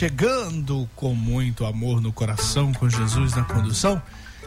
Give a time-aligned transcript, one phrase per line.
[0.00, 4.00] Chegando com muito amor no coração, com Jesus na condução,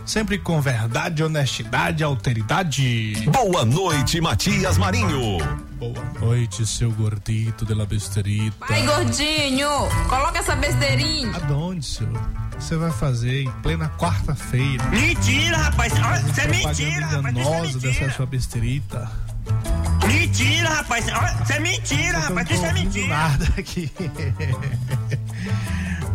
[0.03, 3.13] sempre com verdade, honestidade, alteridade.
[3.31, 5.37] Boa noite, Matias Marinho.
[5.77, 8.65] Boa noite, seu gordito de la besterita.
[8.67, 9.69] Vai, gordinho,
[10.09, 11.31] coloca essa besteirinha.
[11.47, 12.29] Aonde, senhor?
[12.57, 14.83] Você vai fazer em plena quarta-feira?
[14.85, 15.93] Mentira, rapaz!
[15.93, 17.37] Isso é mentira, rapaz!
[17.37, 17.79] Isso é mentira.
[17.79, 19.32] dessa sua besterita.
[20.75, 21.05] Rapaz!
[21.43, 22.49] Isso é mentira, rapaz!
[22.49, 23.07] Isso é mentira!
[23.07, 23.91] nada aqui.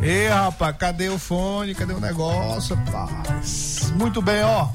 [0.00, 1.74] Ei, rapaz, cadê o fone?
[1.74, 3.92] Cadê o negócio, rapaz?
[3.96, 4.68] Muito bem, ó.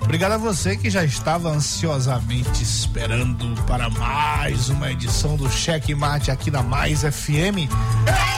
[0.00, 6.30] Obrigado a você que já estava ansiosamente esperando para mais uma edição do Cheque Mate
[6.30, 7.68] aqui na Mais FM.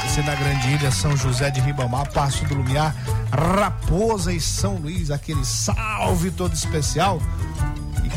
[0.04, 2.94] Você na Grande Ilha, São José de Ribamar, Passo do Lumiar,
[3.30, 7.20] Raposa e São Luís, aquele salve todo especial.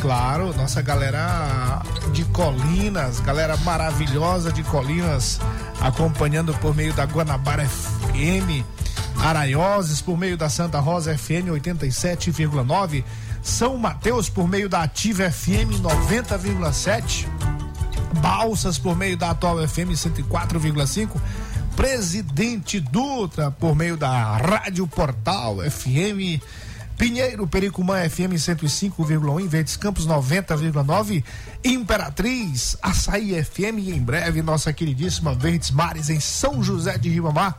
[0.02, 1.82] Claro, nossa galera
[2.12, 5.40] de Colinas, galera maravilhosa de Colinas,
[5.80, 8.66] acompanhando por meio da Guanabara FM,
[9.24, 13.04] Araioses por meio da Santa Rosa FM 87,9,
[13.42, 17.28] São Mateus por meio da Ativa FM 90,7,
[18.22, 21.10] Balsas por meio da Atual FM 104,5,
[21.76, 26.42] Presidente Dutra por meio da Rádio Portal FM
[26.98, 31.24] Pinheiro, Pericumã FM 105,1, Verdes Campos 90,9,
[31.64, 37.58] Imperatriz, Açaí FM e em breve nossa queridíssima Verdes Mares em São José de Ribamar,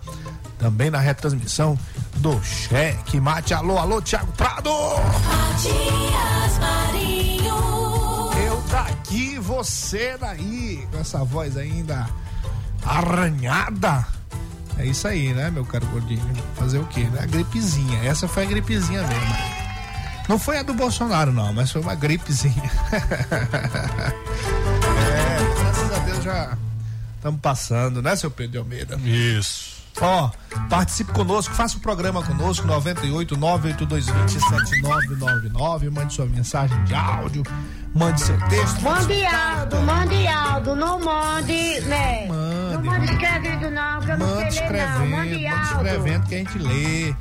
[0.59, 1.79] também na retransmissão
[2.17, 3.55] do Cheque Mate.
[3.55, 4.71] Alô, alô, Thiago Prado!
[4.71, 7.55] Matias Marinho.
[8.47, 12.09] Eu daqui, você daí, com essa voz ainda
[12.85, 14.07] arranhada.
[14.79, 16.21] É isso aí, né, meu caro gordinho?
[16.57, 17.21] Fazer o quê, né?
[17.23, 17.99] A gripezinha.
[18.05, 19.65] Essa foi a gripezinha mesmo.
[20.29, 22.71] Não foi a do Bolsonaro, não, mas foi uma gripezinha.
[22.93, 23.01] é,
[25.61, 26.57] graças a Deus já
[27.17, 28.97] estamos passando, né, seu Pedro de Almeida?
[28.97, 29.75] Isso.
[30.01, 30.31] Ó,
[30.69, 35.91] participe conosco, faça o programa conosco, 98 98220 7999.
[35.91, 37.45] Mande sua mensagem de áudio,
[37.95, 38.83] mande seu texto.
[38.83, 42.27] Mande Aldo, mande Aldo, não mande, né?
[42.27, 42.54] Mande.
[42.85, 45.07] Não mande escrevendo não, que eu não Mande sei ler não.
[45.07, 45.63] Mande Aldo.
[45.65, 47.15] escrevendo que a gente lê.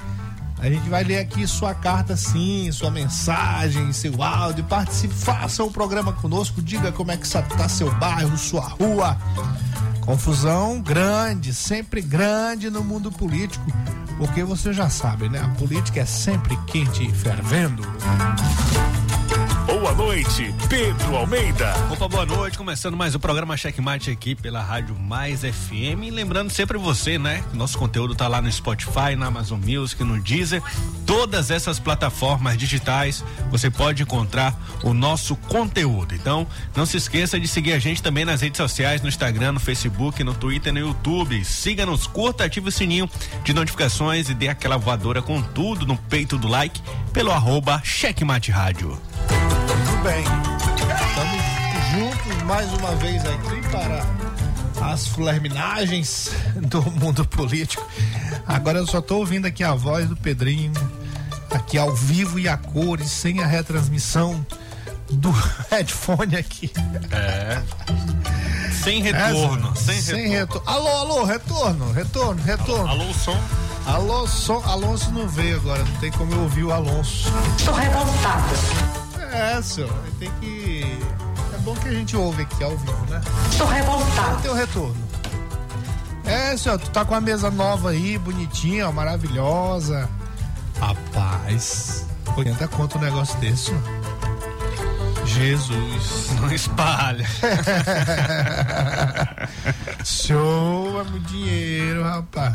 [0.59, 4.63] A gente vai ler aqui sua carta sim, sua mensagem, seu áudio.
[4.65, 9.17] Participe, faça o programa conosco, diga como é que está seu bairro, sua rua.
[10.01, 13.65] Confusão grande, sempre grande no mundo político,
[14.17, 15.39] porque você já sabe, né?
[15.39, 17.83] A política é sempre quente e fervendo.
[19.83, 21.73] Boa noite, Pedro Almeida.
[21.91, 22.57] Opa, boa noite.
[22.57, 26.09] Começando mais o programa Checkmate aqui pela Rádio Mais FM.
[26.09, 27.43] Lembrando sempre você, né?
[27.53, 30.63] Nosso conteúdo tá lá no Spotify, na Amazon Music, no Deezer.
[31.05, 36.15] Todas essas plataformas digitais você pode encontrar o nosso conteúdo.
[36.15, 39.59] Então, não se esqueça de seguir a gente também nas redes sociais, no Instagram, no
[39.59, 41.43] Facebook, no Twitter, no YouTube.
[41.43, 43.09] Siga-nos, curta, ative o sininho
[43.43, 46.81] de notificações e dê aquela voadora com tudo no peito do like
[47.11, 48.97] pelo arroba Checkmate Rádio.
[50.03, 50.23] Muito bem.
[51.09, 57.87] Estamos juntos mais uma vez aqui para as flerminagens do mundo político.
[58.45, 60.73] Agora eu só estou ouvindo aqui a voz do Pedrinho,
[61.49, 64.45] aqui ao vivo e a cores, sem a retransmissão
[65.09, 65.31] do
[65.71, 66.71] headphone aqui.
[67.11, 67.61] É.
[68.83, 70.63] Sem retorno, Essa- sem, sem retorno.
[70.65, 70.69] retorno.
[70.69, 72.87] Alô, alô, retorno, retorno, retorno.
[72.89, 73.39] Alô, som.
[73.85, 77.31] Alô, som, Alonso não veio agora, não tem como eu ouvir o Alonso.
[77.57, 79.02] Estou revoltada.
[79.33, 80.97] É, senhor, tem que.
[81.53, 83.21] É bom que a gente ouve aqui ao vivo, né?
[83.49, 84.35] Estou revoltada.
[84.41, 84.95] Tem o retorno.
[86.23, 90.07] É, senhor, tu tá com a mesa nova aí, bonitinha, ó, maravilhosa.
[90.79, 92.05] Rapaz,
[92.37, 93.81] 80 conto um negócio desse, senhor.
[95.25, 96.29] Jesus.
[96.39, 97.25] Não espalha.
[100.05, 102.53] Show, é muito dinheiro, rapaz.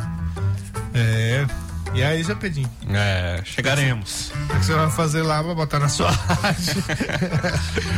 [0.95, 1.45] É.
[1.95, 2.71] E aí, seu Pedrinho?
[2.91, 4.31] É, chegaremos.
[4.51, 6.85] O que você vai fazer lá pra botar na sua rádio?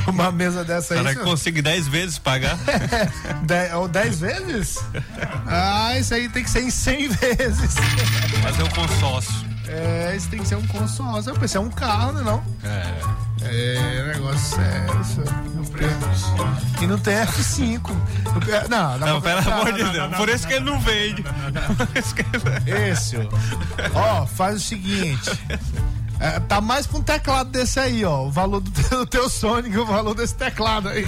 [0.06, 1.00] Uma mesa dessa aí.
[1.00, 2.56] Será que consigo 10 vezes pagar?
[3.44, 4.78] Dez, ou 10 vezes?
[5.52, 7.74] Ah, isso aí tem que ser em 100 vezes.
[8.42, 9.34] Fazer um consórcio.
[9.72, 11.30] É, isso tem que ser um consórcio.
[11.30, 12.22] Eu pensei, é um carro, né?
[12.22, 12.42] Não?
[12.64, 13.20] É.
[13.42, 15.00] É, negócio sério.
[15.70, 16.24] Deus.
[16.82, 17.80] E não tem F5.
[18.68, 20.10] Não, dá Não, pra- pelo não, amor de não, Deus.
[20.10, 21.22] não, Por isso que ele não vende.
[21.22, 23.22] Por isso que ele- Esse, ó.
[24.22, 25.30] Ó, faz o seguinte.
[26.18, 28.24] É, tá mais pra um teclado desse aí, ó.
[28.24, 31.06] O valor do teu, do teu Sonic, o valor desse teclado aí.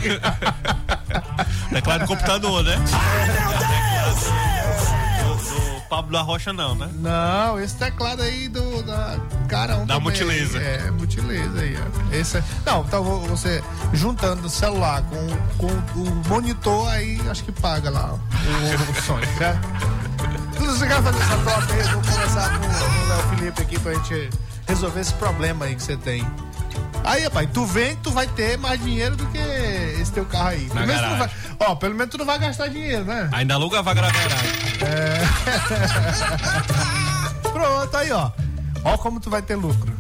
[1.70, 2.76] Teclado do computador, né?
[5.92, 6.88] Pablo da Rocha, não, né?
[6.94, 10.00] Não, esse teclado aí do da carão Da também.
[10.04, 10.62] Multilaser.
[10.62, 12.14] É, multilaser aí, ó.
[12.16, 13.62] Esse é, não, então vo- você
[13.92, 15.26] juntando o celular com,
[15.58, 19.60] com o monitor aí, acho que paga lá o, o Sonic, certo?
[20.58, 23.62] Se você quer fazer essa troca aí, eu vou conversar com, com o Léo Felipe
[23.62, 24.30] aqui pra gente
[24.66, 26.26] resolver esse problema aí que você tem.
[27.04, 29.36] Aí, rapaz, tu vem, tu vai ter mais dinheiro do que
[30.00, 30.70] esse teu carro aí.
[30.70, 31.30] Pelo menos tu não vai,
[31.60, 33.28] ó, pelo menos tu não vai gastar dinheiro, né?
[33.32, 34.71] Ainda aluga a vaga na garagem.
[37.52, 38.30] Pronto, aí, ó.
[38.84, 39.92] Ó como tu vai ter lucro.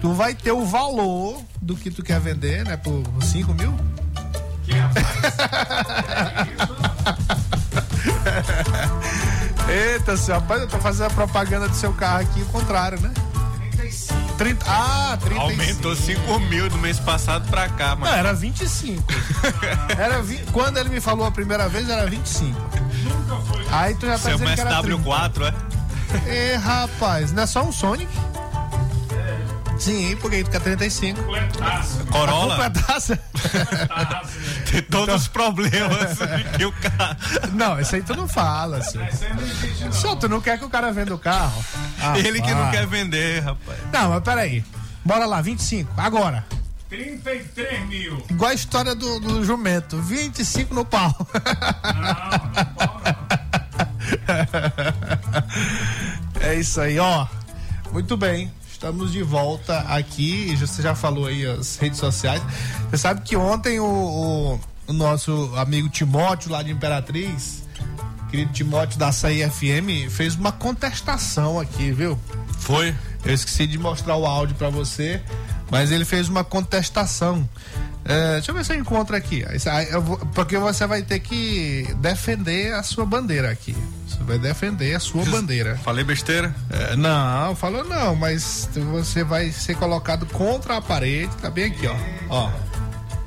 [0.00, 2.76] Tu vai ter o valor do que tu quer vender, né?
[2.76, 3.74] Por 5 mil?
[9.68, 13.12] Eita, senhor, rapaz, eu tô fazendo a propaganda do seu carro aqui, o contrário, né?
[14.38, 15.40] 30, ah, 35.
[15.42, 18.16] Aumentou 5 mil do mês passado pra cá, Não, mano.
[18.16, 19.02] era 25.
[19.98, 20.38] Era vi...
[20.52, 22.58] Quando ele me falou a primeira vez, era 25.
[23.70, 24.98] Aí tu já tá Seu dizendo que era 30.
[25.02, 25.54] SW4,
[26.26, 26.52] é?
[26.52, 28.12] Ê, rapaz, não é só um Sonic?
[29.82, 31.20] Sim, porque aí quer 35.
[32.12, 32.54] Corolla?
[32.54, 33.18] Completaça?
[34.70, 36.18] Tem todos os problemas
[36.56, 37.16] que o carro.
[37.52, 39.08] Não, isso aí tu não fala, senhor.
[39.90, 41.64] Senhor, tu não quer que o cara venda o carro?
[42.00, 43.76] Ah, Ele que não quer vender, rapaz.
[43.92, 44.64] Não, mas peraí.
[45.04, 45.92] Bora lá, 25.
[45.96, 46.44] Agora.
[46.88, 48.24] 33 mil.
[48.30, 50.00] Igual a história do, do jumento.
[50.00, 51.12] 25 no pau.
[56.40, 57.26] É isso aí, ó.
[57.92, 58.50] Muito bem.
[58.82, 60.56] Estamos de volta aqui.
[60.56, 62.42] Você já falou aí as redes sociais.
[62.90, 67.62] Você sabe que ontem o, o- o nosso amigo Timóteo lá de Imperatriz,
[68.28, 72.18] querido Timóteo da Açaí FM, fez uma contestação aqui, viu?
[72.58, 72.92] Foi?
[73.24, 75.22] Eu esqueci de mostrar o áudio pra você,
[75.70, 77.48] mas ele fez uma contestação.
[78.04, 79.44] É, deixa eu ver se eu encontro aqui.
[80.34, 83.76] Porque você vai ter que defender a sua bandeira aqui.
[84.06, 85.76] Você vai defender a sua bandeira.
[85.84, 86.54] Falei besteira?
[86.70, 91.86] É, não, falou não, mas você vai ser colocado contra a parede, tá bem aqui,
[91.86, 91.96] ó.
[92.28, 92.50] Ó.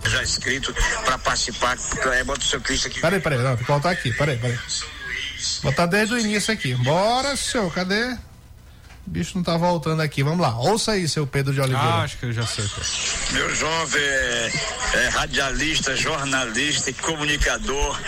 [0.10, 0.74] já inscrito
[1.06, 1.78] para participar.
[2.14, 3.00] É, bota o seu Cristo aqui.
[3.00, 4.58] Peraí, peraí, não, tem que voltar aqui, peraí, peraí.
[5.64, 6.74] Botar desde o início aqui.
[6.76, 8.18] Bora, senhor, cadê?
[9.06, 10.24] O bicho não tá voltando aqui.
[10.24, 11.88] Vamos lá, ouça aí, seu Pedro de Oliveira.
[11.88, 12.66] Ah, acho que eu já sei.
[13.32, 14.52] Meu jovem é,
[14.96, 18.00] é radialista, jornalista e comunicador,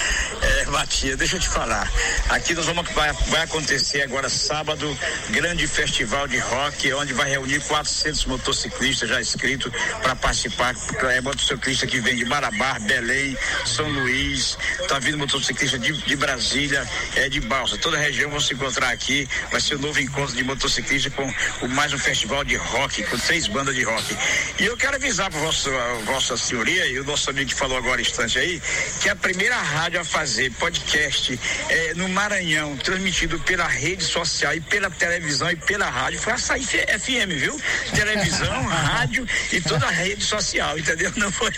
[0.41, 1.91] é Matias, deixa eu te falar.
[2.29, 4.97] Aqui nós vamos vai, vai acontecer agora sábado,
[5.29, 9.71] grande festival de rock, onde vai reunir 400 motociclistas já inscritos
[10.01, 10.75] para participar.
[11.12, 14.57] É motociclista que vem de Marabá, Belém, São Luís,
[14.88, 17.77] tá vindo motociclista de, de Brasília, é de Balsa.
[17.77, 19.27] Toda a região vão se encontrar aqui.
[19.51, 21.31] Vai ser um novo encontro de motociclistas com
[21.62, 24.17] o mais um festival de rock, com três bandas de rock.
[24.59, 25.69] E eu quero avisar para vossa,
[26.05, 28.62] vossa senhoria e o nosso amigo que falou agora instante aí,
[29.01, 34.61] que a primeira rádio a fazer podcast eh, no Maranhão, transmitido pela rede social e
[34.61, 37.59] pela televisão e pela rádio, foi a Açaí FM, viu?
[37.93, 41.11] Televisão, rádio e toda a rede social, entendeu?
[41.15, 41.51] Não foi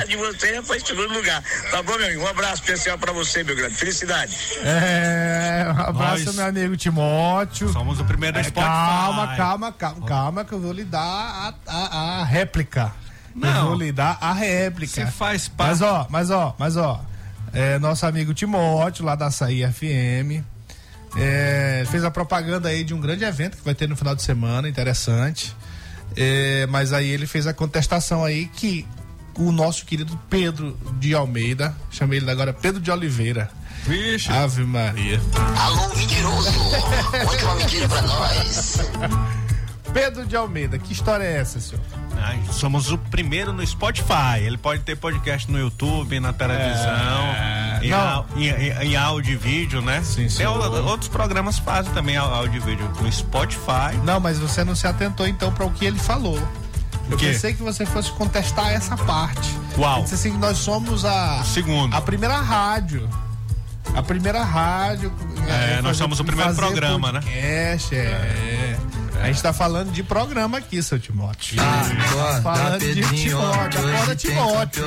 [0.00, 1.42] a de você, foi em segundo lugar.
[1.70, 2.22] Tá bom, meu amigo?
[2.22, 3.74] Um abraço especial para você, meu grande.
[3.74, 4.36] Felicidade.
[4.64, 7.72] É, um abraço, Nós meu amigo Timóteo.
[7.72, 8.66] Somos o primeiro da É, Spotify.
[8.72, 12.92] calma, calma, calma, calma, que eu vou lhe dar a, a, a réplica.
[13.34, 13.66] Eu Não.
[13.68, 15.06] vou lhe dar a réplica.
[15.06, 15.70] Se faz parte.
[15.70, 17.00] Mas ó, mas ó, mas ó,
[17.52, 20.44] é, nosso amigo Timóteo, lá da Açaí FM,
[21.16, 24.22] é, fez a propaganda aí de um grande evento que vai ter no final de
[24.22, 25.54] semana, interessante.
[26.16, 28.86] É, mas aí ele fez a contestação aí que
[29.36, 33.50] o nosso querido Pedro de Almeida, chamei ele agora Pedro de Oliveira.
[33.86, 34.30] Vixe.
[34.30, 35.20] Ave Maria.
[35.58, 36.52] Alô, mentiroso!
[37.24, 38.76] Conte uma mentira pra nós.
[39.92, 41.82] Pedro de Almeida, que história é essa, senhor?
[42.52, 44.40] Somos o primeiro no Spotify.
[44.42, 47.24] Ele pode ter podcast no YouTube, na televisão,
[47.82, 50.02] em, au- em, em- em áudio e vídeo, né?
[50.02, 50.58] Sim, Tem senhor.
[50.58, 53.96] o- outros programas fazem também áudio e vídeo no Spotify.
[54.04, 56.38] Não, mas você não se atentou então para o que ele falou.
[57.10, 59.56] Eu pensei que você fosse contestar essa parte.
[59.74, 59.94] Qual?
[59.94, 61.94] Ele disse assim, que nós somos a Segundo.
[61.94, 63.08] a primeira rádio.
[63.94, 65.12] A primeira rádio.
[65.48, 67.20] É, nós fazer- somos o primeiro fazer programa, né?
[67.20, 68.78] podcast, é.
[69.22, 71.60] A gente tá falando de programa aqui, seu Timóteo.
[71.60, 74.84] Acorda, falando de Timóteo, acorda, Timóteo.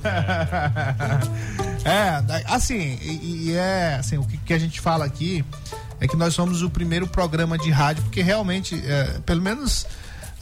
[1.84, 5.44] é, assim, e, e é assim, o que, que a gente fala aqui
[6.00, 9.86] é que nós somos o primeiro programa de rádio, porque realmente, é, pelo menos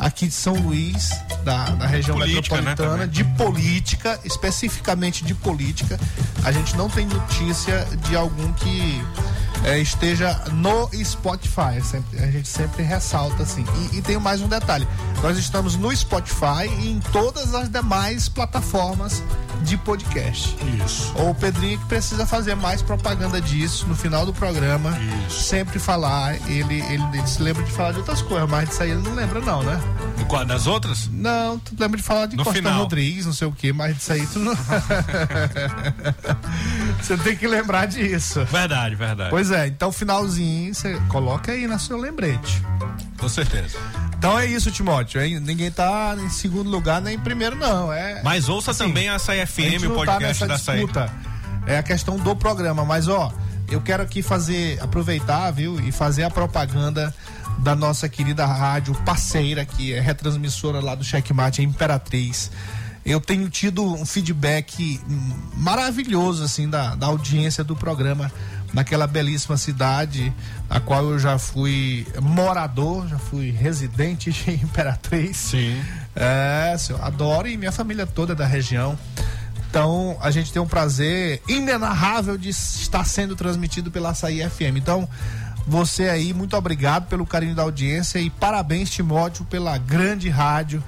[0.03, 1.11] aqui de São Luís,
[1.45, 3.09] da, da região Política, né, metropolitana, também.
[3.09, 5.99] de política, especificamente de política,
[6.45, 9.01] a gente não tem notícia de algum que
[9.65, 11.81] é, esteja no Spotify.
[11.83, 13.65] Sempre- a gente sempre ressalta assim.
[13.93, 14.87] E, e tem mais um detalhe:
[15.23, 19.23] nós estamos no Spotify e em todas as demais plataformas
[19.63, 20.57] de podcast.
[20.85, 21.13] Isso.
[21.17, 24.97] O Pedrinho que precisa fazer mais propaganda disso no final do programa.
[25.31, 26.35] Sempre falar.
[26.51, 29.15] Ele, ele, ele se lembra de falar de outras coisas, mas disso aí ele não
[29.15, 29.81] lembra, não, né?
[30.29, 31.09] Qual das outras?
[31.13, 32.79] Não, tu lembra de falar de No Costa final.
[32.81, 34.57] Rodrigues, não sei o que, mas disso aí tu não.
[37.01, 38.45] Você tem que lembrar disso.
[38.47, 39.31] Verdade, verdade.
[39.31, 42.63] Pois é, então finalzinho você coloca aí na seu lembrete.
[43.19, 43.79] Com certeza.
[44.19, 45.21] Então é isso, Timóteo.
[45.41, 47.93] Ninguém tá em segundo lugar nem em primeiro, não.
[47.93, 50.87] É, Mas ouça Assim, também a Açaí FM, o tá podcast nessa da Açaí.
[51.67, 53.33] É a questão do programa, mas ó,
[53.69, 57.15] eu quero aqui fazer, aproveitar, viu, e fazer a propaganda
[57.59, 62.51] da nossa querida rádio parceira, que é retransmissora lá do Checkmate, a Imperatriz.
[63.05, 65.01] Eu tenho tido um feedback
[65.57, 68.31] maravilhoso, assim, da, da audiência do programa
[68.73, 70.33] naquela belíssima cidade,
[70.69, 75.37] a qual eu já fui morador, já fui residente de Imperatriz.
[75.37, 75.81] Sim.
[76.15, 78.99] É, senhor, adoro e minha família toda é da região.
[79.69, 84.77] Então, a gente tem um prazer inenarrável de estar sendo transmitido pela Açaí FM.
[84.77, 85.09] Então,
[85.67, 90.83] você aí, muito obrigado pelo carinho da audiência e parabéns, Timóteo, pela grande rádio,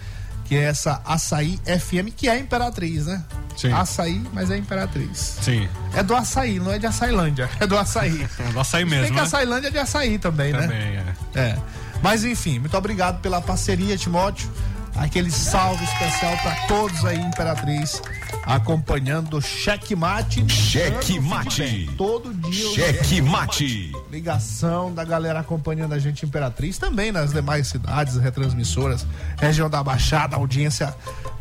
[0.45, 3.25] que é essa Açaí FM, que é Imperatriz, né?
[3.57, 3.73] Sim.
[3.73, 5.39] Açaí, mas é Imperatriz.
[5.41, 5.69] Sim.
[5.95, 8.27] É do açaí, não é de açailândia, é do açaí.
[8.39, 9.23] É do Açaí Tem mesmo, que né?
[9.23, 10.61] açailândia é de açaí também, né?
[10.63, 11.05] Também, é.
[11.35, 11.59] É.
[12.03, 14.51] Mas enfim, muito obrigado pela parceria, Timóteo.
[14.97, 18.01] Aquele salve especial para todos aí, Imperatriz,
[18.47, 20.45] acompanhando o Checkmate.
[20.51, 21.63] Checkmate.
[21.63, 21.97] dando feedback.
[21.97, 22.65] Todo dia.
[22.65, 23.93] eu- Checkmate.
[24.11, 29.07] Ligação da galera acompanhando a gente Imperatriz, também nas demais cidades, retransmissoras,
[29.39, 30.95] região da Baixada, audiência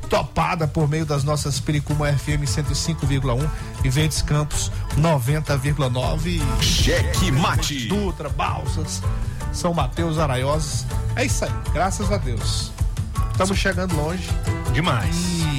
[0.10, 3.50] topada por meio das nossas Pericuma FM 105,1
[3.83, 6.39] e Verdes Campos 90,9.
[6.62, 7.88] Checkmate.
[7.88, 9.01] Dutra, Balsas,
[9.51, 10.86] São Mateus, Araioses.
[11.15, 12.72] É isso aí, graças a Deus.
[13.31, 14.29] Estamos chegando longe
[14.74, 15.15] Demais.
[15.51, 15.52] e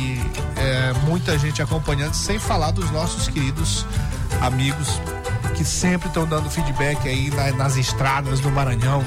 [0.64, 3.84] é, muita gente acompanhando, sem falar dos nossos queridos
[4.40, 4.88] amigos
[5.56, 9.04] que sempre estão dando feedback aí na- nas estradas do Maranhão,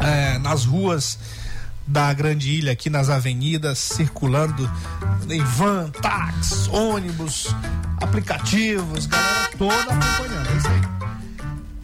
[0.00, 1.18] é, nas ruas
[1.86, 4.70] da Grande Ilha, aqui nas avenidas, circulando
[5.30, 7.54] em van, táxi, ônibus,
[8.02, 10.48] aplicativos, galera toda acompanhando.
[10.52, 10.80] É isso aí.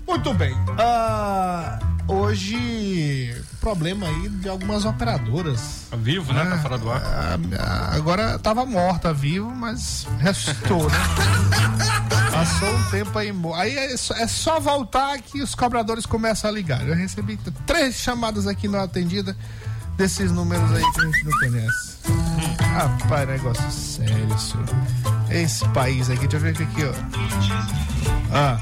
[0.06, 0.54] Muito bem.
[0.78, 3.34] Ah, hoje,
[3.64, 5.87] problema aí de algumas operadoras.
[5.90, 6.44] Tá vivo, né?
[6.44, 7.02] Tá fora do ar.
[7.02, 10.99] Ah, ah, Agora tava morta, vivo, mas ressuscitou, né?
[12.30, 13.33] Passou um tempo aí.
[13.54, 16.87] Aí é só, é só voltar que os cobradores começam a ligar.
[16.87, 19.35] Eu recebi três chamadas aqui não atendida
[19.97, 21.99] desses números aí que a gente não conhece.
[22.75, 24.66] Rapaz, negócio sério, senhor.
[25.30, 26.92] Esse país aqui, deixa eu ver aqui, ó.
[28.30, 28.61] Ah.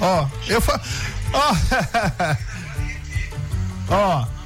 [0.00, 0.80] Ó, eu fa...
[1.34, 1.54] Ó.
[3.94, 4.26] Ó.
[4.26, 4.43] Matias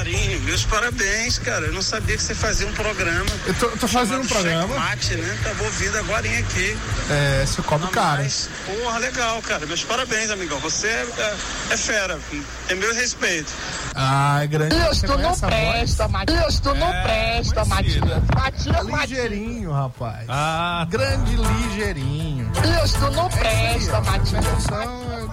[0.00, 1.66] Marinho, meus parabéns, cara.
[1.66, 3.26] Eu não sabia que você fazia um programa.
[3.46, 4.68] Eu tô, tô fazendo um programa.
[4.68, 5.38] Checkmate, né?
[5.44, 6.78] Tava ouvindo agora aqui.
[7.10, 8.22] É, se come caro.
[8.22, 9.66] Mas, porra, legal, cara.
[9.66, 10.58] Meus parabéns, amigão.
[10.60, 11.36] Você é,
[11.68, 12.18] é fera.
[12.66, 13.52] Tem meu respeito.
[13.94, 14.74] Ah, é grande.
[14.74, 15.98] Você conhece a voz?
[16.10, 18.00] Matias, tu não presta, Matias.
[18.34, 20.24] Matias, Ligeirinho, rapaz.
[20.30, 22.50] Ah, Grande ligeirinho.
[22.54, 24.66] Matias, tu não presta, Matias.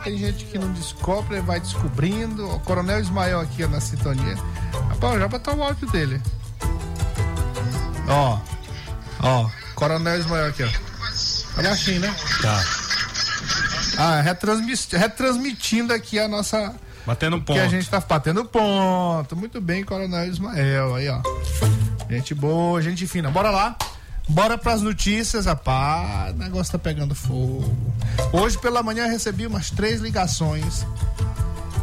[0.04, 2.50] Tem gente que não descobre, vai descobrindo.
[2.50, 4.38] O Coronel Ismael aqui ó, na sintonia.
[4.90, 6.22] Rapaz, já botar o áudio dele.
[8.08, 8.40] Ó.
[9.22, 9.50] Ó.
[9.76, 10.68] Coronel Ismael aqui, ó.
[11.56, 12.16] Tá baixinho, né?
[12.42, 12.64] Tá.
[13.98, 16.76] Ah, retransmi- retransmitindo aqui a nossa.
[17.06, 17.60] Batendo Que ponto.
[17.60, 19.36] a gente tá batendo ponto.
[19.36, 20.96] Muito bem, Coronel Ismael.
[20.96, 21.22] Aí, ó.
[22.10, 23.30] Gente boa, gente fina.
[23.32, 23.76] Bora lá.
[24.30, 26.34] Bora pras notícias, rapaz.
[26.34, 27.74] O negócio tá pegando fogo.
[28.34, 30.86] Hoje pela manhã eu recebi umas três ligações.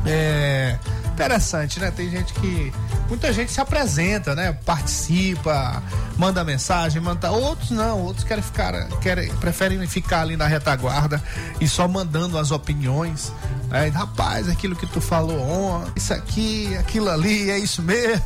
[0.07, 0.79] É.
[1.15, 1.93] Interessante, né?
[1.93, 2.73] Tem gente que.
[3.09, 4.53] Muita gente se apresenta, né?
[4.67, 5.81] Participa,
[6.19, 7.31] manda mensagem, manda.
[7.31, 8.89] Outros não, outros querem ficar.
[9.01, 11.23] Querem, preferem ficar ali na retaguarda
[11.61, 13.33] e só mandando as opiniões.
[13.69, 13.87] Né?
[13.91, 18.25] Rapaz, aquilo que tu falou ontem, isso aqui, aquilo ali, é isso mesmo.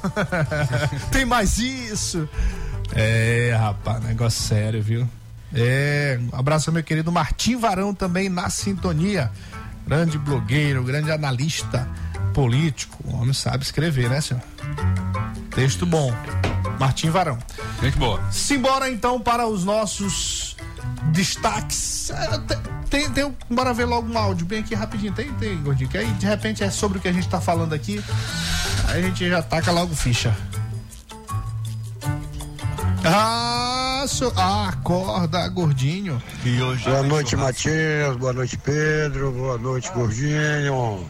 [1.12, 2.26] Tem mais isso.
[2.94, 5.06] É, rapaz, negócio sério, viu?
[5.52, 9.30] É, um abraço ao meu querido Martim Varão também na sintonia.
[9.86, 11.86] Grande blogueiro, grande analista
[12.42, 12.96] político.
[13.04, 14.40] O homem sabe escrever, né, senhor?
[15.56, 16.14] Texto bom.
[16.78, 17.36] Martim Varão.
[17.82, 18.22] Gente boa.
[18.30, 20.54] Simbora então para os nossos
[21.10, 22.12] destaques.
[22.46, 25.12] Te- Tem, tem, bora ver logo um áudio bem aqui rapidinho.
[25.12, 27.72] Tem, tem, Gordinho, que aí de repente é sobre o que a gente tá falando
[27.72, 28.00] aqui.
[28.86, 30.32] Aí a gente já taca logo ficha.
[33.04, 36.22] Ah, so, ah acorda, gordinho.
[36.44, 36.84] E hoje.
[36.84, 38.16] Boa noite, Matias.
[38.16, 39.32] Boa noite, Pedro.
[39.32, 41.08] Boa noite, Gordinho.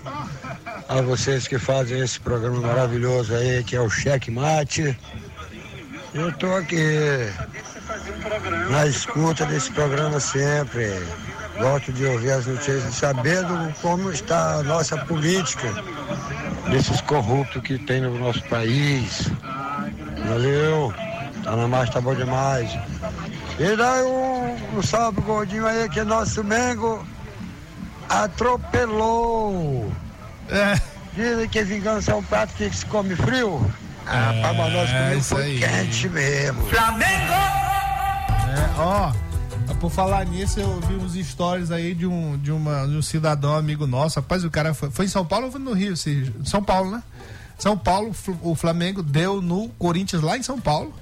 [0.88, 4.96] A vocês que fazem esse programa maravilhoso aí, que é o Cheque Mate.
[6.14, 7.30] Eu tô aqui
[8.70, 11.02] na escuta desse programa sempre.
[11.58, 15.68] Gosto de ouvir as notícias, sabendo como está a nossa política,
[16.70, 19.28] desses corruptos que tem no nosso país.
[20.28, 21.07] Valeu.
[21.48, 22.70] Tá na marcha, tá bom demais.
[23.58, 27.04] E daí um, um salve pro gordinho aí que nosso Mengo
[28.08, 29.90] atropelou.
[30.50, 30.80] É.
[31.14, 33.60] Dizem que vingança é um prato que se come frio.
[34.06, 35.58] Ah, pra nós isso foi aí.
[35.58, 36.62] quente mesmo.
[38.50, 39.12] É, ó,
[39.80, 43.54] por falar nisso, eu vi uns stories aí de um, de uma, de um cidadão
[43.54, 44.18] amigo nosso.
[44.20, 45.96] Rapaz, o cara foi, foi em São Paulo ou foi no Rio?
[45.96, 47.02] Se- São Paulo, né?
[47.58, 50.94] São Paulo, o Flamengo deu no Corinthians lá em São Paulo.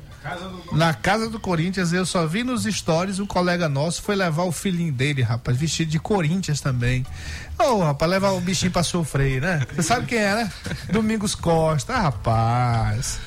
[0.72, 4.52] Na casa do Corinthians, eu só vi nos stories um colega nosso foi levar o
[4.52, 7.06] filhinho dele, rapaz, vestido de Corinthians também.
[7.58, 9.62] Ô, rapaz, levar o bichinho pra sofrer, né?
[9.74, 10.52] Você sabe quem é, né?
[10.92, 13.18] Domingos Costa, ah, rapaz.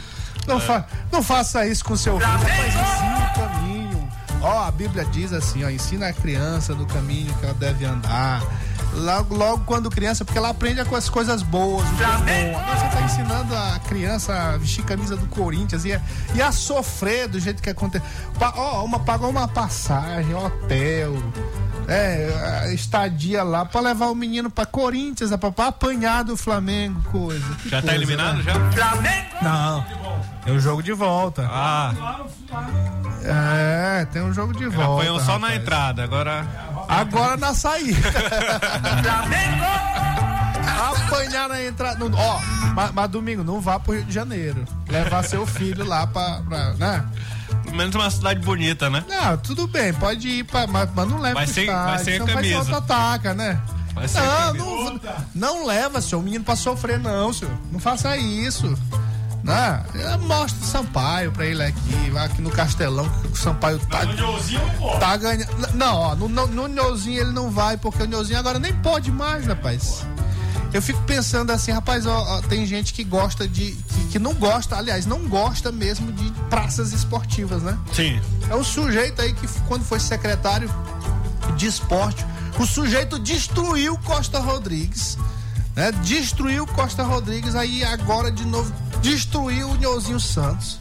[0.48, 3.59] Não, fa não faça isso com seu filho, rapaz.
[4.42, 8.42] Ó, a Bíblia diz assim, ó, ensina a criança no caminho que ela deve andar.
[8.94, 12.58] Logo, logo quando criança, porque ela aprende com as coisas boas, é bom.
[12.58, 16.02] Agora você tá ensinando a criança a vestir camisa do Corinthians e a,
[16.34, 18.04] e a sofrer do jeito que acontece.
[18.40, 21.14] Ó, uma, pagou uma passagem, hotel,
[21.90, 27.44] é, estadia lá pra levar o menino pra Corinthians, pra, pra apanhar do Flamengo, coisa.
[27.64, 28.44] Que Já tá coisa, eliminado né?
[28.44, 29.42] já?
[29.42, 29.86] Não.
[30.44, 31.48] Tem um jogo de volta.
[31.52, 31.94] Ah,
[33.24, 35.02] É, tem um jogo de volta.
[35.04, 35.56] apanhou só na rapaz.
[35.62, 36.46] entrada, agora.
[36.88, 38.00] Agora na saída.
[40.90, 41.98] Apanhar na entrada.
[42.08, 42.40] no- Ó,
[42.74, 44.64] mas, mas domingo, não vá pro Rio de Janeiro.
[44.88, 46.42] Levar seu filho lá pra.
[46.48, 47.04] pra né?
[47.70, 49.04] Pelo menos uma cidade bonita, né?
[49.08, 52.14] Não, tudo bem, pode ir, pra, mas, mas não leva Vai sem- estádio, vai sem
[52.14, 52.58] a senão vai camisa.
[52.76, 53.62] auto-ataca, né?
[53.94, 55.02] Vai sem a Não, camisa.
[55.36, 57.54] não, não leva, senhor, o menino pra sofrer, não, senhor.
[57.72, 58.78] Não faça isso.
[59.44, 59.84] Né?
[60.22, 64.02] Mostra o Sampaio pra ele aqui, vai aqui no Castelão, que o Sampaio tá.
[65.00, 65.74] Tá ganhando.
[65.76, 69.12] Não, ó, no, no, no Nhozinho ele não vai, porque o Nhozinho agora nem pode
[69.12, 70.06] mais, rapaz.
[70.74, 73.72] Eu fico pensando assim, rapaz, ó, ó, tem gente que gosta de.
[73.72, 77.78] Que, que não gosta, aliás, não gosta mesmo de praças esportivas, né?
[77.92, 78.22] Sim.
[78.50, 80.70] É um sujeito aí que, quando foi secretário
[81.56, 82.26] de esporte,
[82.60, 85.18] O sujeito destruiu Costa Rodrigues,
[85.76, 85.92] né?
[86.04, 90.78] Destruiu Costa Rodrigues, aí agora de novo destruiu o Nhozinho Santos.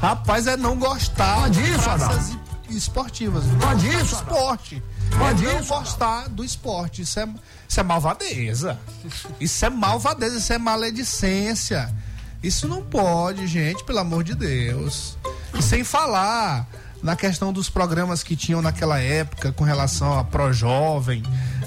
[0.00, 2.36] Rapaz, é não gostar Pode de isso, praças
[2.70, 3.44] esportivas.
[3.60, 4.82] Pode Não isso, esporte.
[5.16, 7.02] Pode não gostar do esporte.
[7.02, 7.28] Isso é,
[7.68, 8.78] isso é malvadeza.
[9.40, 11.92] Isso é malvadeza, isso é maledicência.
[12.42, 15.16] Isso não pode, gente, pelo amor de Deus.
[15.54, 16.66] E sem falar
[17.02, 21.22] na questão dos programas que tinham naquela época com relação a Pro Jovem,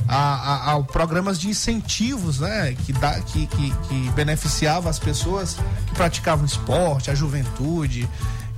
[0.07, 2.75] a, a, a programas de incentivos, né?
[2.85, 8.09] Que, dá, que, que, que beneficiava as pessoas que praticavam esporte, a juventude,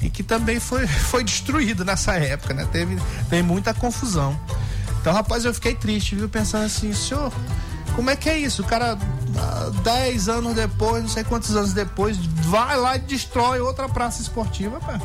[0.04, 2.68] e que também foi, foi destruído nessa época, né?
[2.72, 4.38] Teve, teve muita confusão.
[5.02, 6.30] Então, rapaz, eu fiquei triste, viu?
[6.30, 7.32] Pensando assim, senhor,
[7.96, 8.62] como é que é isso?
[8.62, 8.98] O cara,
[9.38, 14.22] ah, 10 anos depois, não sei quantos anos depois, vai lá e destrói outra praça
[14.22, 15.00] esportiva, pá.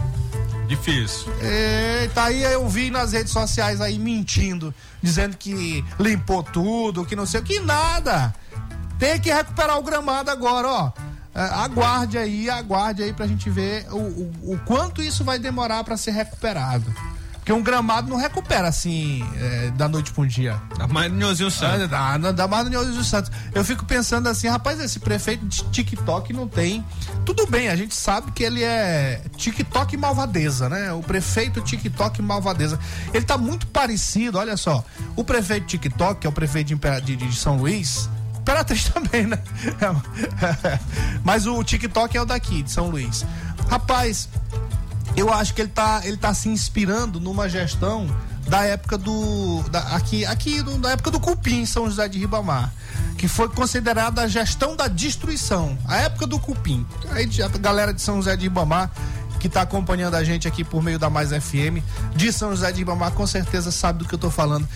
[0.68, 1.32] Difícil.
[1.40, 7.24] Eita, aí eu vi nas redes sociais aí mentindo, dizendo que limpou tudo, que não
[7.24, 8.34] sei o que, nada.
[8.98, 10.92] Tem que recuperar o gramado agora, ó.
[11.38, 15.85] É, Aguarde aí, aguarde aí pra gente ver o, o, o quanto isso vai demorar
[15.85, 16.85] pra ser recuperado.
[17.33, 20.61] Porque um gramado não recupera assim, é, da noite pra um dia.
[20.77, 21.90] Dá mais no Nhozinho Santos.
[21.94, 23.31] Ah, não dá mais no Nhozinho Santos.
[23.55, 26.85] Eu fico pensando assim, rapaz, esse prefeito de TikTok não tem.
[27.24, 30.92] Tudo bem, a gente sabe que ele é TikTok malvadeza, né?
[30.92, 32.79] O prefeito TikTok malvadeza.
[33.14, 34.85] Ele tá muito parecido, olha só.
[35.16, 38.11] O prefeito TikTok, que é o prefeito de, de- de São Luís,
[38.48, 39.38] Imperatriz também, né?
[41.22, 43.26] Mas o TikTok é o daqui, de São Luís.
[43.68, 44.26] Rapaz,
[45.14, 48.08] eu acho que ele tá, ele tá se inspirando numa gestão
[48.48, 49.62] da época do.
[49.70, 52.72] Da, aqui, aqui da época do Cupim, São José de Ribamar.
[53.18, 55.76] Que foi considerada a gestão da destruição.
[55.87, 56.87] A época do Cupim.
[57.11, 58.90] Aí a galera de São José de Ribamar,
[59.38, 61.83] que tá acompanhando a gente aqui por meio da Mais FM,
[62.14, 64.68] de São José de Ribamar, com certeza sabe do que eu tô falando.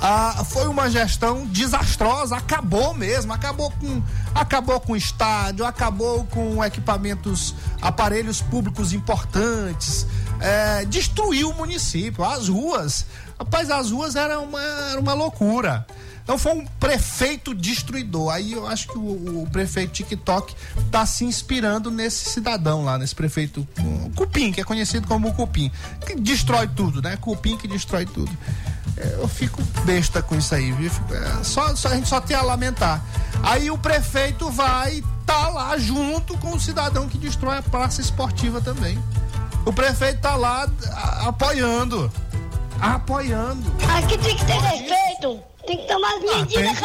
[0.00, 4.02] Ah, foi uma gestão desastrosa, acabou mesmo, acabou com
[4.34, 10.06] acabou com estádio, acabou com equipamentos, aparelhos públicos importantes,
[10.40, 13.06] é, destruiu o município, as ruas,
[13.38, 15.86] rapaz, as ruas eram uma, era uma loucura.
[16.28, 18.30] Então foi um prefeito destruidor.
[18.34, 20.54] Aí eu acho que o, o prefeito TikTok
[20.90, 23.66] tá se inspirando nesse cidadão lá, nesse prefeito
[24.14, 25.72] Cupim, que é conhecido como o Cupim,
[26.06, 27.16] que destrói tudo, né?
[27.16, 28.30] Cupim que destrói tudo.
[28.98, 30.90] É, Eu fico besta com isso aí, viu?
[31.10, 33.02] É, só, só- a gente só tem a lamentar.
[33.42, 38.60] Aí o prefeito vai tá lá junto com o cidadão que destrói a praça esportiva
[38.60, 39.02] também.
[39.64, 42.12] O prefeito tá lá a- apoiando.
[42.78, 43.64] Apoiando.
[43.96, 45.47] Aqui tem que ter respeito.
[45.68, 46.80] Tem que tomar as tem medidas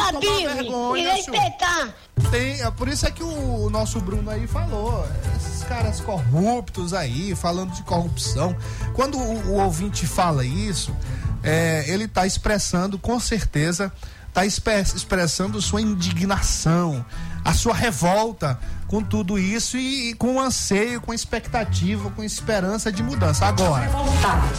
[0.54, 1.94] vergonha, e respeitar.
[2.30, 7.34] Tem, é por isso é que o, nosso Bruno aí falou, esses caras corruptos aí,
[7.34, 8.54] falando de corrupção.
[8.92, 10.94] Quando o, o ouvinte fala isso,
[11.42, 13.90] é, ele está expressando, com certeza,
[14.28, 17.02] está expressando sua indignação,
[17.42, 23.02] a sua revolta com tudo isso e, e com anseio, com expectativa, com esperança de
[23.02, 23.46] mudança.
[23.46, 23.88] Agora,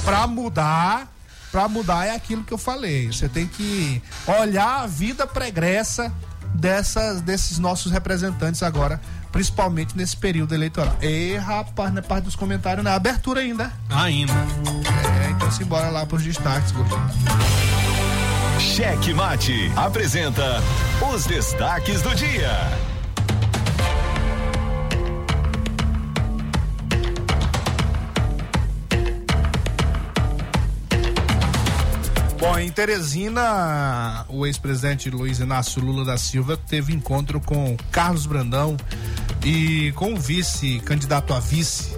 [0.03, 1.14] para mudar,
[1.55, 3.07] para mudar é aquilo que eu falei.
[3.07, 6.11] Você tem que olhar a vida pregressa
[6.53, 8.99] dessas, desses nossos representantes agora,
[9.31, 10.97] principalmente nesse período eleitoral.
[11.01, 13.71] E rapaz, na parte dos comentários, na abertura ainda.
[13.89, 14.33] Ainda.
[14.33, 16.99] É, então simbora lá pros destaques, Gordinho.
[18.59, 20.61] Cheque Mate apresenta
[21.09, 22.51] os destaques do dia.
[32.47, 38.77] Bom, em Teresina, o ex-presidente Luiz Inácio Lula da Silva teve encontro com Carlos Brandão
[39.43, 41.97] e com o vice-candidato a vice,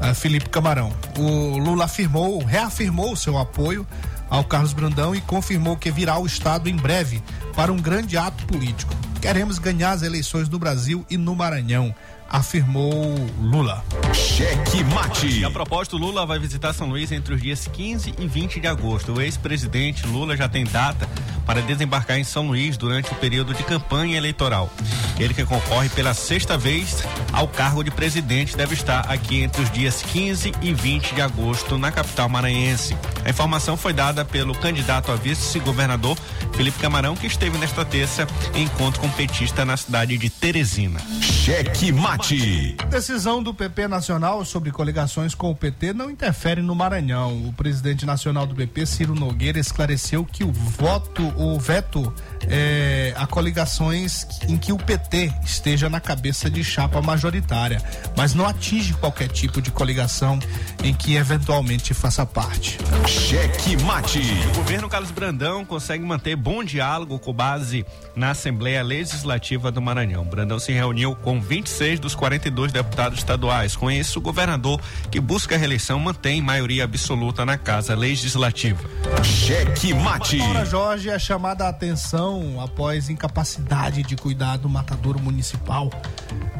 [0.00, 0.92] ah, Felipe Camarão.
[1.16, 3.86] O Lula afirmou, reafirmou seu apoio
[4.28, 7.22] ao Carlos Brandão e confirmou que virá ao Estado em breve
[7.54, 8.92] para um grande ato político.
[9.20, 11.94] Queremos ganhar as eleições no Brasil e no Maranhão,
[12.34, 13.84] afirmou Lula.
[14.12, 15.38] Cheque Mate.
[15.38, 18.66] E a propósito, Lula vai visitar São Luís entre os dias 15 e 20 de
[18.66, 19.12] agosto.
[19.12, 21.08] O ex-presidente Lula já tem data
[21.46, 24.70] para desembarcar em São Luís durante o período de campanha eleitoral.
[25.18, 29.70] Ele que concorre pela sexta vez ao cargo de presidente deve estar aqui entre os
[29.70, 32.96] dias 15 e 20 de agosto na capital maranhense.
[33.24, 36.16] A informação foi dada pelo candidato a vice-governador
[36.54, 41.00] Felipe Camarão, que esteve nesta terça em encontro com petista na cidade de Teresina.
[41.20, 42.76] Cheque Mate.
[42.88, 47.48] Decisão do PP Nacional sobre coligações com o PT não interfere no Maranhão.
[47.48, 52.12] O presidente nacional do PP, Ciro Nogueira, esclareceu que o voto o veto
[52.48, 57.80] é, a coligações em que o PT esteja na cabeça de chapa majoritária,
[58.16, 60.38] mas não atinge qualquer tipo de coligação
[60.82, 62.78] em que eventualmente faça parte.
[63.06, 64.20] Cheque mate.
[64.52, 70.24] O governo Carlos Brandão consegue manter bom diálogo com base na Assembleia Legislativa do Maranhão.
[70.24, 73.76] Brandão se reuniu com 26 dos 42 deputados estaduais.
[73.76, 78.82] Com isso, o governador, que busca a reeleição, mantém maioria absoluta na Casa Legislativa.
[79.22, 80.38] Cheque mate.
[80.38, 85.90] Laura Jorge é chamada a atenção após incapacidade de cuidar do matadouro municipal.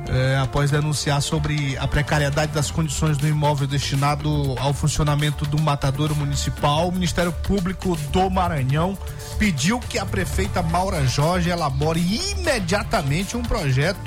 [0.08, 6.14] É, após denunciar sobre a precariedade das condições do imóvel destinado ao funcionamento do matadouro
[6.14, 8.98] municipal, o Ministério Público do Maranhão
[9.38, 12.00] pediu que a prefeita Maura Jorge elabore
[12.36, 13.98] imediatamente um projeto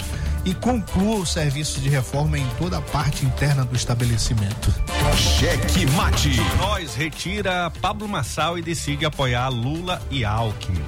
[0.47, 4.73] e conclua o serviço de reforma em toda a parte interna do estabelecimento.
[5.13, 6.38] Cheque mate.
[6.57, 10.81] Nós retira Pablo Massal e decide apoiar Lula e Alckmin.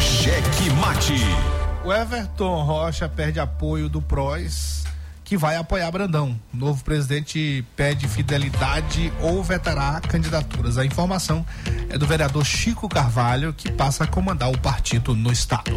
[0.00, 1.12] Cheque mate.
[1.84, 4.84] O Everton Rocha perde apoio do PROS,
[5.22, 6.40] que vai apoiar Brandão.
[6.54, 10.78] O novo presidente pede fidelidade ou vetará candidaturas.
[10.78, 11.44] A informação
[11.90, 15.76] é do vereador Chico Carvalho, que passa a comandar o partido no estado.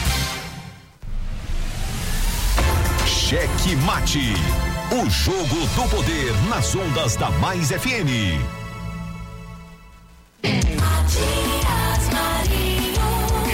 [3.31, 4.33] Cheque Mate.
[4.91, 8.37] O jogo do poder nas ondas da Mais FM.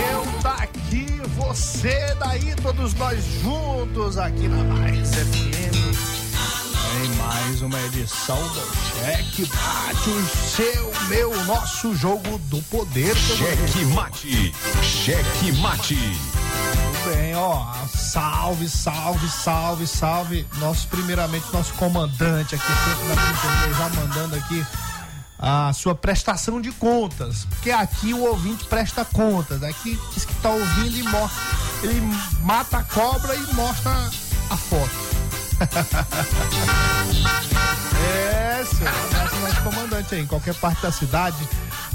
[0.09, 1.05] Eu daqui,
[1.37, 5.77] você daí, todos nós juntos aqui na Mais FM.
[7.03, 8.61] Em mais uma edição do
[9.05, 13.15] Cheque Mate, o seu, meu, nosso jogo do poder.
[13.15, 14.55] Cheque Mate.
[14.81, 16.46] Cheque Mate.
[17.07, 17.65] Bem, ó.
[17.87, 20.47] Salve, salve, salve, salve.
[20.57, 24.65] Nosso, primeiramente, nosso comandante aqui, sempre já mandando aqui
[25.39, 27.45] a sua prestação de contas.
[27.45, 29.63] Porque aqui o ouvinte presta contas.
[29.63, 31.43] Aqui diz que tá ouvindo e mostra.
[31.83, 32.01] Ele
[32.41, 33.91] mata a cobra e mostra
[34.49, 35.07] a foto.
[38.05, 38.91] é, senhor.
[39.41, 41.37] Nosso comandante aí, em qualquer parte da cidade.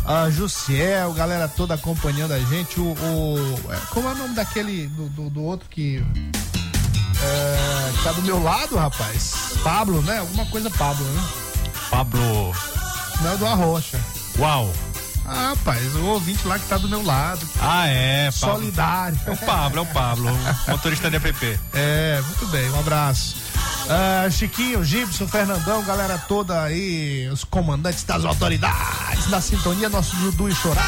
[0.05, 2.81] A Jussiel, galera toda acompanhando a gente.
[2.81, 6.05] O, o- é, como é o nome daquele do, do, do outro que
[7.23, 9.33] é, tá do meu lado, rapaz?
[9.63, 10.19] Pablo, né?
[10.19, 11.23] Alguma coisa Pablo, né?
[11.91, 12.53] Pablo.
[13.21, 14.01] Não é do Arrocha.
[14.39, 14.73] Uau.
[15.25, 17.47] Ah, rapaz, o ouvinte lá que tá do meu lado.
[17.61, 18.29] Ah, é.
[18.41, 18.57] Pablo.
[18.57, 19.21] Solidário.
[19.25, 20.31] É o Pablo, é o Pablo,
[20.67, 21.61] motorista de app.
[21.73, 23.37] É, muito bem, um abraço.
[23.89, 30.49] Ah, Chiquinho, Gibson, Fernandão, galera toda aí, os comandantes das autoridades da sintonia, nosso Dudu
[30.49, 30.87] e Chorado,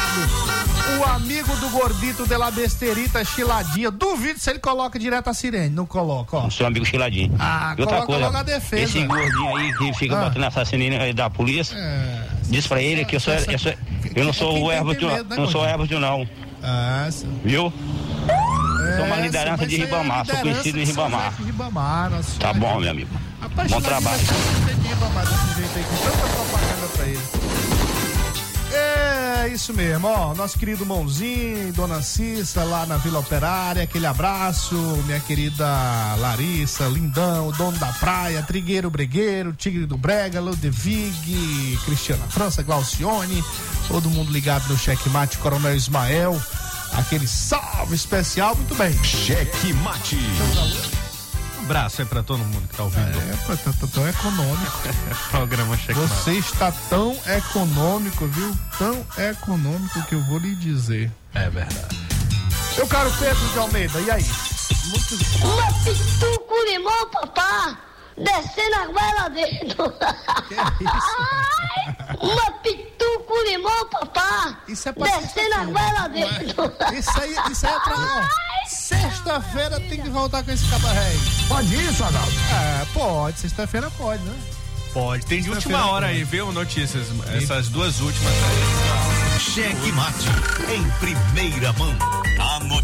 [0.99, 3.91] o amigo do gordito de la besterita chiladinha.
[3.91, 6.49] Duvido se ele coloca direto a sirene, não coloca, ó.
[6.49, 7.35] Seu amigo chiladinho.
[7.37, 8.83] Ah, e outra coloca coisa, logo a defesa.
[8.83, 10.21] esse gordinho aí que fica Ah.
[10.25, 11.77] batendo assassino da polícia,
[12.43, 13.73] diz pra ele que eu sou, eu, sou-
[14.15, 15.65] eu não sou o medo, né, não sou o?
[15.65, 16.27] Herbert não,
[16.63, 17.27] Ah, sim.
[17.43, 17.71] viu?
[18.95, 21.33] Sou uma É, liderança mas de é Ribamar, sou conhecido em Ribamar.
[21.43, 23.09] Ribamar, Tá bom, meu amigo.
[23.41, 24.19] Rapaz, Bom trabalho.
[24.19, 27.19] se você tem Ribamar desse jeito aí, com tanta propaganda pra ele.
[28.77, 30.33] É isso mesmo, ó.
[30.33, 35.65] Nosso querido Mãozinho, Dona Cissa lá na Vila Operária, aquele abraço, minha querida
[36.17, 43.43] Larissa, Lindão, dono da praia, Trigueiro Bregueiro, Tigre do Brega, Ludwig, Cristiana França, Glaucione,
[43.87, 46.41] todo mundo ligado no Checkmate, Coronel Ismael,
[46.97, 48.91] aquele salve especial, muito bem.
[49.03, 50.17] Cheque Mate.
[51.59, 53.07] abraço aí pra todo mundo que tá ouvindo.
[53.07, 54.79] É, tá, tá tão econômico.
[55.31, 56.13] Programa Checkmate.
[56.13, 58.55] Você está tão econômico, viu?
[58.77, 61.11] Tão econômico que eu vou lhe dizer.
[61.33, 62.05] É verdade.
[62.77, 64.25] Meu caro Pedro de Almeida, e aí?
[64.87, 65.15] Muito...
[65.43, 67.77] Uma pitu com limão, papá,
[68.17, 69.91] descendo a goela dentro.
[70.47, 71.95] Que é isso?
[72.21, 76.73] Uma pitu com limão, papá, Isso é pra descendo a goela dentro.
[76.97, 78.29] Isso aí, isso aí é pra.
[78.67, 81.11] Sexta-feira tem que voltar com esse cabaré.
[81.47, 82.31] Pode isso, Adalto?
[82.51, 83.39] É, pode.
[83.39, 84.35] Sexta-feira pode, né?
[84.93, 85.25] Pode.
[85.25, 86.17] Tem de última hora pode.
[86.19, 86.51] aí, viu?
[86.51, 87.07] Notícias.
[87.35, 89.39] Essas duas últimas aí.
[89.39, 90.27] Cheque Mate
[90.73, 91.93] em primeira mão.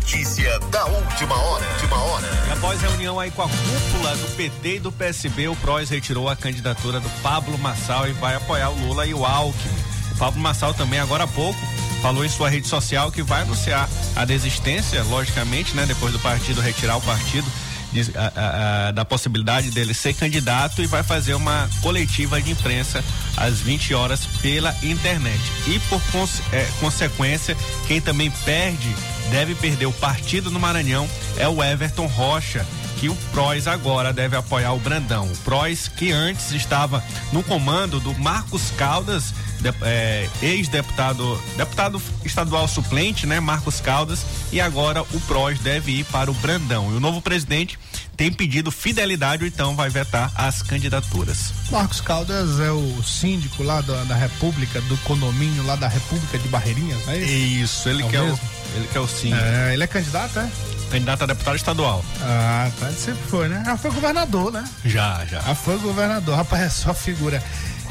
[0.02, 1.64] Notícia da última hora.
[1.74, 2.28] Última hora.
[2.48, 6.28] E após reunião aí com a cúpula do PT e do PSB, o PROS retirou
[6.28, 9.72] a candidatura do Pablo Massal e vai apoiar o Lula e o Alckmin.
[10.16, 11.58] O Pablo Massal também, agora há pouco,
[12.02, 15.86] falou em sua rede social que vai anunciar a desistência, logicamente, né?
[15.86, 17.48] Depois do partido retirar o partido.
[17.91, 23.04] Diz- a- a- da possibilidade dele ser candidato e vai fazer uma coletiva de imprensa
[23.38, 25.39] às 20 horas pela internet.
[25.67, 27.56] E por conse- é, consequência,
[27.88, 28.93] quem também perde,
[29.30, 32.65] deve perder o partido no Maranhão é o Everton Rocha,
[32.99, 35.25] que o Prois agora deve apoiar o Brandão.
[35.25, 42.67] O Prois que antes estava no comando do Marcos Caldas, de- é, ex-deputado, deputado estadual
[42.67, 46.91] suplente, né, Marcos Caldas, e agora o Prois deve ir para o Brandão.
[46.91, 47.78] E o novo presidente
[48.17, 51.54] tem pedido fidelidade, ou então vai vetar as candidaturas.
[51.71, 56.47] Marcos Caldas é o síndico lá da, da República, do condomínio lá da República de
[56.47, 57.32] Barreirinhas, é isso?
[57.32, 58.39] Isso, ele É quer o, mesmo?
[58.76, 59.34] ele quer o sim.
[59.34, 60.50] É, ele é candidato, é?
[60.91, 62.04] Candidato a deputado estadual.
[62.21, 62.91] Ah, tá.
[62.91, 63.63] Sempre foi, né?
[63.65, 64.63] Já foi governador, né?
[64.84, 65.39] Já, já.
[65.39, 66.36] Já foi governador.
[66.36, 67.41] Rapaz, é só figura.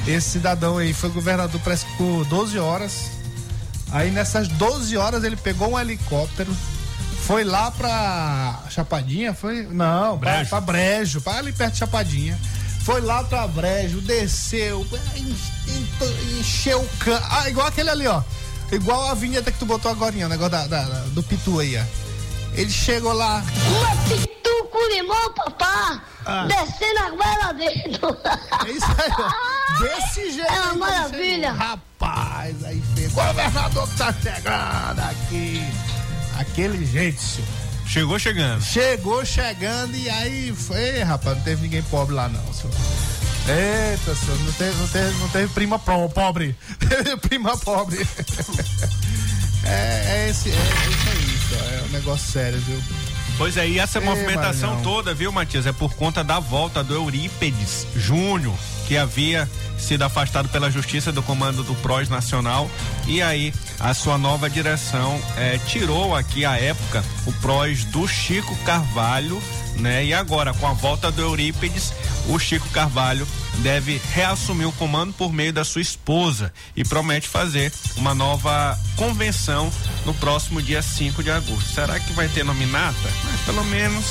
[0.07, 3.11] Esse cidadão aí foi governador parece que por 12 horas.
[3.93, 6.55] Aí nessas 12 horas ele pegou um helicóptero,
[7.27, 9.63] foi lá pra Chapadinha, foi?
[9.71, 10.49] Não, pra- Brejo.
[10.51, 12.39] Pra, Brejo, pra ali perto de Chapadinha.
[12.85, 14.87] Foi lá pra Brejo, desceu,
[15.17, 15.37] en-
[15.71, 17.21] en- encheu o can.
[17.31, 18.23] Ah, igual aquele ali, ó.
[18.73, 21.77] Igual a vinheta que tu botou agora, o negócio da, da- da- do Pitu aí,
[21.77, 21.83] ó.
[22.55, 26.47] Ele chegou lá, Uma pitu com limão, papá, Ah.
[26.47, 28.17] descendo a goela dentro.
[28.67, 29.83] É isso aí, ó.
[29.83, 30.53] Desse jeito.
[30.53, 31.53] É uma maravilha.
[31.53, 33.13] Rapaz, aí fez.
[33.13, 35.65] Governador que tá chegando aqui.
[36.39, 37.49] Aquele jeito, senhor.
[37.87, 38.63] Chegou chegando.
[38.63, 42.75] Chegou chegando e aí foi, rapaz, não teve ninguém pobre lá não, senhor.
[43.49, 46.55] Eita, senhor, não teve, não teve, não teve prima pro- pobre.
[46.79, 48.07] Teve prima pobre.
[49.63, 51.30] É, é, esse, é, isso aí.
[51.57, 52.83] É um negócio sério, viu?
[53.37, 54.95] Pois é, e essa Ei, movimentação Maranhão.
[54.95, 58.55] toda, viu, Matias, é por conta da volta do Eurípedes Júnior,
[58.87, 62.71] que havia sido afastado pela justiça do comando do PROS Nacional.
[63.07, 68.55] E aí, a sua nova direção eh, tirou aqui à época o PROS do Chico
[68.65, 69.43] Carvalho,
[69.77, 70.05] né?
[70.05, 71.95] E agora, com a volta do Eurípedes,
[72.29, 73.27] o Chico Carvalho
[73.59, 79.71] deve reassumir o comando por meio da sua esposa e promete fazer uma nova convenção
[80.07, 81.75] no próximo dia 5 de agosto.
[81.75, 82.97] Será que vai ter nominata?
[83.25, 84.05] Mas pelo menos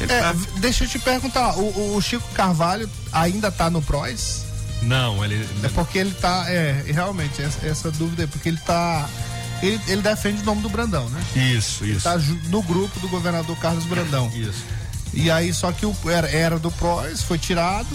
[0.00, 4.44] É, tá- deixa eu te perguntar, o, o- Chico Carvalho ainda tá no PROS?
[4.82, 5.48] Não, ele.
[5.62, 6.44] É porque ele tá.
[6.48, 9.08] É, realmente, essa, essa dúvida é porque ele tá.
[9.62, 11.22] Ele, ele defende o nome do Brandão, né?
[11.34, 12.02] Isso, isso.
[12.02, 14.30] Tá ju- no grupo do governador Carlos Brandão.
[14.34, 14.62] Isso.
[15.14, 17.86] E aí, só que o, era, era do PROS, foi tirado.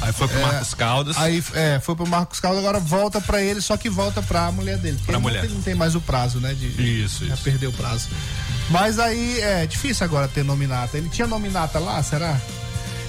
[0.00, 1.16] Aí foi pro É, Marcos Caldas.
[1.18, 4.78] Aí é, foi pro Marcos Caldas, agora volta pra ele, só que volta pra mulher
[4.78, 4.98] dele.
[5.04, 5.40] Pra ele mulher.
[5.42, 6.54] Não tem, não tem mais o prazo, né?
[6.54, 6.66] De,
[7.04, 7.42] Isso, já isso.
[7.42, 8.08] perdeu o prazo.
[8.70, 10.96] Mas aí é difícil agora ter nominata.
[10.96, 12.38] Ele tinha nominata lá, será?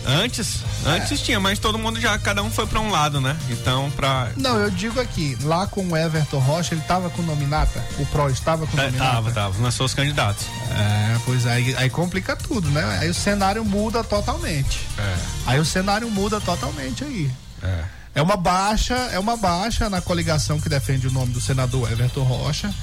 [0.10, 3.38] Antes, antes tinha, mas todo mundo já, cada um foi pra um lado, né?
[3.50, 4.30] Então, pra.
[4.36, 7.84] Não, eu digo aqui, lá com o Everton Rocha, ele tava com nominata?
[8.00, 9.12] O PRO estava com É, nominata?
[9.12, 9.62] tava, tava.
[9.62, 10.46] Lançou os candidatos.
[10.72, 12.84] É, pois aí, aí complica tudo, né?
[13.02, 14.80] Aí o cenário muda totalmente.
[14.98, 15.16] É.
[15.46, 17.30] Aí o cenário muda totalmente aí.
[17.62, 17.84] É.
[18.16, 22.24] É uma baixa, é uma baixa na coligação que defende o nome do senador Everton
[22.24, 22.74] Rocha.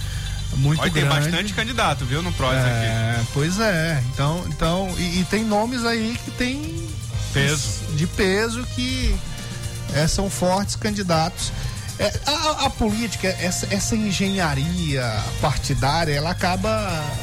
[0.59, 1.23] Muito Olha, tem grande.
[1.29, 2.67] bastante candidato, viu, no PROS aqui.
[2.69, 4.01] É, pois é.
[4.13, 6.89] Então, então e, e tem nomes aí que tem
[7.41, 7.69] Peso.
[7.95, 9.15] de peso que
[9.95, 11.53] é, são fortes candidatos.
[11.99, 15.03] É, a, a política, essa, essa engenharia
[15.41, 16.69] partidária, ela acaba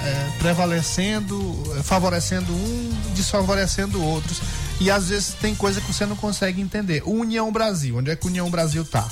[0.04, 4.42] é, prevalecendo, é, favorecendo um, desfavorecendo outros.
[4.80, 7.04] E às vezes tem coisa que você não consegue entender.
[7.06, 9.08] União Brasil, onde é que o União Brasil tá?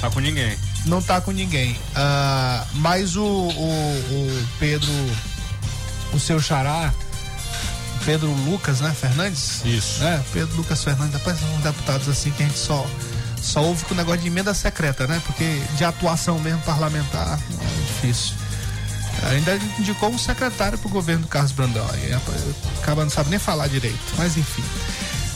[0.00, 0.58] Tá com ninguém.
[0.84, 1.76] Não tá com ninguém.
[1.94, 4.90] Ah, mas o, o, o Pedro,
[6.12, 6.92] o seu xará,
[8.04, 8.94] Pedro Lucas, né?
[8.98, 9.64] Fernandes?
[9.64, 10.02] Isso.
[10.04, 12.86] É, Pedro Lucas Fernandes, rapaz, são deputados assim que a gente só,
[13.40, 15.20] só ouve com o negócio de emenda secreta, né?
[15.26, 18.34] Porque de atuação mesmo parlamentar é difícil.
[19.30, 21.86] Ainda indicou um secretário pro governo do Carlos Brandão.
[21.92, 22.12] Aí
[22.82, 24.64] acaba não sabe nem falar direito, mas enfim.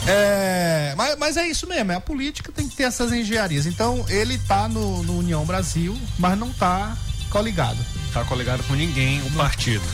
[0.07, 3.67] É, mas, mas é isso mesmo, é a política tem que ter essas engenharias.
[3.67, 6.97] Então ele tá no, no União Brasil, mas não tá
[7.31, 7.79] coligado.
[8.13, 9.85] Tá coligado com ninguém, o partido.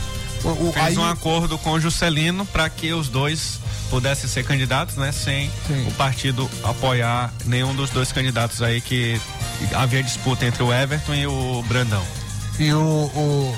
[0.45, 4.43] O, o, Fez aí- um acordo com o Juscelino para que os dois pudessem ser
[4.45, 5.11] candidatos, né?
[5.11, 5.49] Sem
[5.87, 9.19] o partido apoiar nenhum dos dois candidatos aí que
[9.73, 12.03] havia disputa entre o Everton e o Brandão.
[12.59, 13.57] E o, o,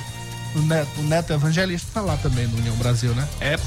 [0.58, 3.28] o Neto, o Neto Evangelista tá lá também no União Brasil, né?
[3.40, 3.58] É,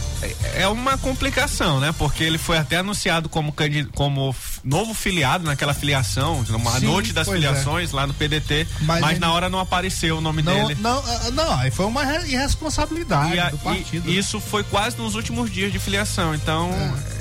[0.62, 1.92] é uma complicação, né?
[1.96, 3.54] Porque ele foi até anunciado como,
[3.94, 4.34] como
[4.64, 9.10] novo filiado naquela filiação, numa Sim, noite das pois filiações lá no PDT, mas, Mas
[9.12, 10.80] ele- na hora não apareceu o nome Não, dele.
[10.80, 14.08] não, ah, não, aí foi uma re- irresponsabilidade E, a- do partido.
[14.08, 16.34] e isso foi quase nos últimos dias de filiação.
[16.34, 16.70] Então,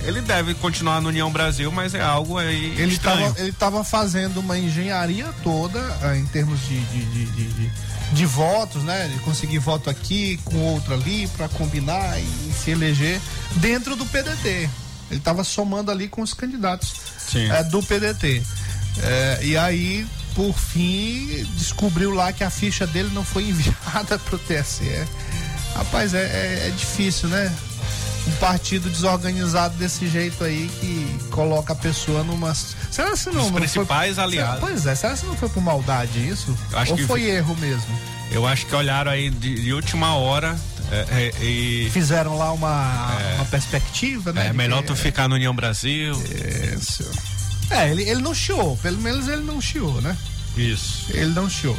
[0.03, 3.27] ele deve continuar no União Brasil, mas é algo aí Ele estranho.
[3.27, 7.71] estava ele tava fazendo uma engenharia toda ah, em termos de, de, de, de,
[8.13, 9.07] de- votos, né?
[9.13, 13.19] De conseguir voto aqui com outro ali para combinar e se eleger
[13.57, 14.69] dentro do PDT.
[15.09, 16.93] Ele estava somando ali com os candidatos
[17.49, 18.43] eh, do PDT.
[19.01, 20.05] Eh, e aí,
[20.35, 25.07] por fim, descobriu lá que a ficha dele não foi enviada para o TSE.
[25.75, 27.51] Rapaz, é, é- é difícil, né?
[28.27, 32.53] Um partido desorganizado desse jeito aí que coloca a pessoa numa.
[32.53, 33.45] Será que não?
[33.45, 34.23] Os não principais foi...
[34.23, 34.59] aliados.
[34.59, 36.57] Pois é, será que não foi por maldade isso?
[36.73, 37.99] Acho Ou que foi erro mesmo?
[38.31, 40.57] Eu acho que olharam aí de, de última hora
[40.91, 41.89] é, é, e.
[41.91, 44.47] Fizeram lá uma, uma perspectiva, né?
[44.47, 46.13] É melhor que- tu ficar no União Brasil.
[46.77, 47.09] Isso.
[47.69, 50.17] É, ele, ele não chiou, pelo menos ele não chiou, né?
[50.57, 51.05] Isso.
[51.09, 51.77] Ele não chiou.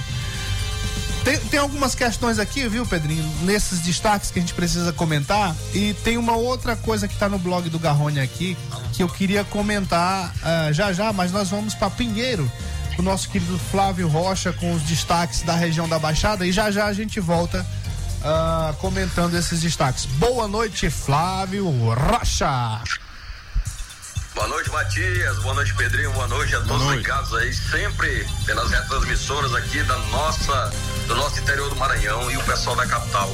[1.25, 3.25] Tem, tem algumas questões aqui, viu, Pedrinho?
[3.43, 5.55] Nesses destaques que a gente precisa comentar.
[5.75, 8.57] E tem uma outra coisa que tá no blog do Garrone aqui
[8.93, 12.51] que eu queria comentar ah, já já, mas nós vamos para Pinheiro,
[12.99, 16.47] o nosso querido Flávio Rocha com os destaques da região da Baixada.
[16.47, 17.67] E já já a gente volta
[18.23, 20.07] ah, comentando esses destaques.
[20.07, 22.83] Boa noite, Flávio Rocha.
[24.35, 25.39] Boa noite, Matias.
[25.41, 26.13] Boa noite, Pedrinho.
[26.13, 30.73] Boa noite a todos ligados aí, sempre pelas retransmissoras aqui da nossa,
[31.09, 33.29] do nosso interior do Maranhão e o pessoal da capital.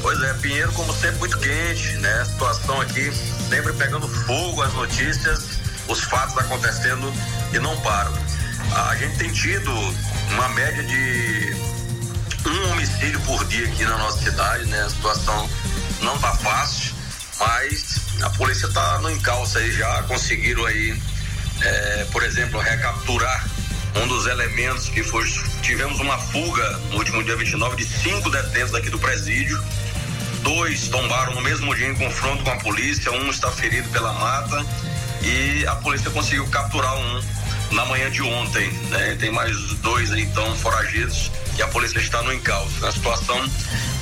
[0.00, 2.20] Pois é, Pinheiro, como sempre, muito quente, né?
[2.22, 3.12] A situação aqui
[3.48, 7.12] sempre pegando fogo, as notícias, os fatos acontecendo
[7.52, 8.12] e não param.
[8.88, 9.70] A gente tem tido
[10.30, 11.56] uma média de
[12.46, 14.82] um homicídio por dia aqui na nossa cidade, né?
[14.82, 15.50] A situação
[16.00, 16.94] não tá fácil,
[17.38, 21.00] mas a polícia tá no encalço aí já, conseguiram aí,
[21.60, 23.48] é, por exemplo, recapturar
[23.96, 25.24] um dos elementos que foi.
[25.62, 29.62] Tivemos uma fuga no último dia 29 de cinco detentos aqui do presídio.
[30.42, 34.64] Dois tombaram no mesmo dia em confronto com a polícia, um está ferido pela mata
[35.22, 37.22] e a polícia conseguiu capturar um
[37.72, 39.16] na manhã de ontem, né?
[39.18, 42.78] Tem mais dois aí então foragidos e a polícia está no encalço.
[42.78, 43.50] Uma situação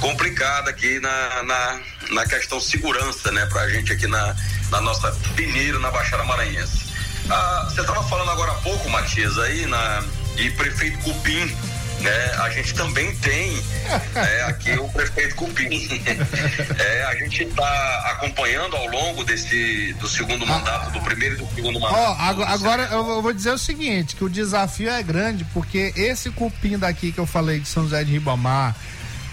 [0.01, 1.81] complicada aqui na, na,
[2.11, 3.47] na questão segurança, né?
[3.47, 4.37] Pra gente aqui na,
[4.71, 6.85] na nossa Pinheiro, na Baixada Maranhense.
[7.31, 10.05] Ah, você estava falando agora há pouco, Matias, aí na,
[10.37, 11.57] de prefeito Cupim,
[12.01, 12.35] né?
[12.39, 13.63] A gente também tem
[14.15, 15.67] é, aqui o prefeito Cupim.
[16.79, 21.55] É, a gente está acompanhando ao longo desse do segundo mandato, do primeiro e do
[21.55, 21.99] segundo mandato.
[21.99, 26.31] Ó, agora, agora eu vou dizer o seguinte, que o desafio é grande, porque esse
[26.31, 28.75] cupim daqui que eu falei de São José de Ribamar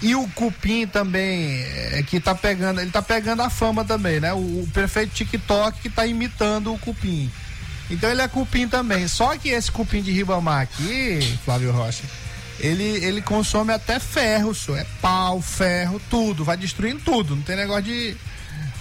[0.02, 1.62] e o cupim também,
[1.92, 4.32] é, que tá pegando, ele tá pegando a fama também, né?
[4.32, 7.30] O, o prefeito TikTok que tá imitando o cupim.
[7.90, 9.06] Então ele é cupim também.
[9.08, 12.04] Só que esse cupim de Ribamar aqui, Flávio Rocha,
[12.60, 14.78] ele, ele consome até ferro, senhor.
[14.78, 16.44] É pau, ferro, tudo.
[16.44, 17.34] Vai destruindo tudo.
[17.36, 18.16] Não tem negócio de.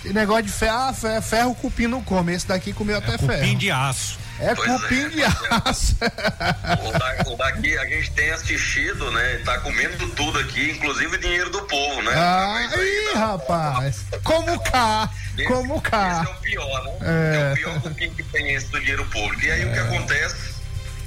[0.04, 2.34] Tem negócio de ferro, ah, ferro, ferro cupim não come.
[2.34, 3.34] Esse daqui comeu até ferro.
[3.40, 4.20] Cupim de aço.
[4.40, 5.96] É Pois cupim é, de aço.
[6.02, 9.42] O, da- o daqui a gente tem assistido, né?
[9.46, 12.12] Tá comendo tudo aqui, inclusive o dinheiro do povo, né?
[12.16, 14.02] Ah, Aí, rapaz.
[14.24, 15.10] Como cá.
[15.48, 16.22] Como cá.
[16.24, 16.92] Esse é o pior, né?
[17.02, 17.36] É.
[17.50, 19.46] É, o pior cupim que tem esse do dinheiro público.
[19.46, 20.36] E aí o que acontece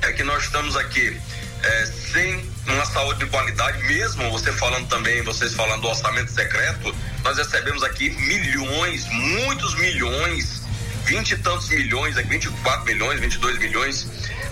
[0.03, 1.21] é que nós estamos aqui
[1.67, 6.95] é, sem uma saúde de qualidade, mesmo você falando também, vocês falando do orçamento secreto,
[7.25, 10.63] nós recebemos aqui milhões, muitos milhões,
[11.05, 14.07] vinte e tantos milhões, 24 milhões, 22 milhões,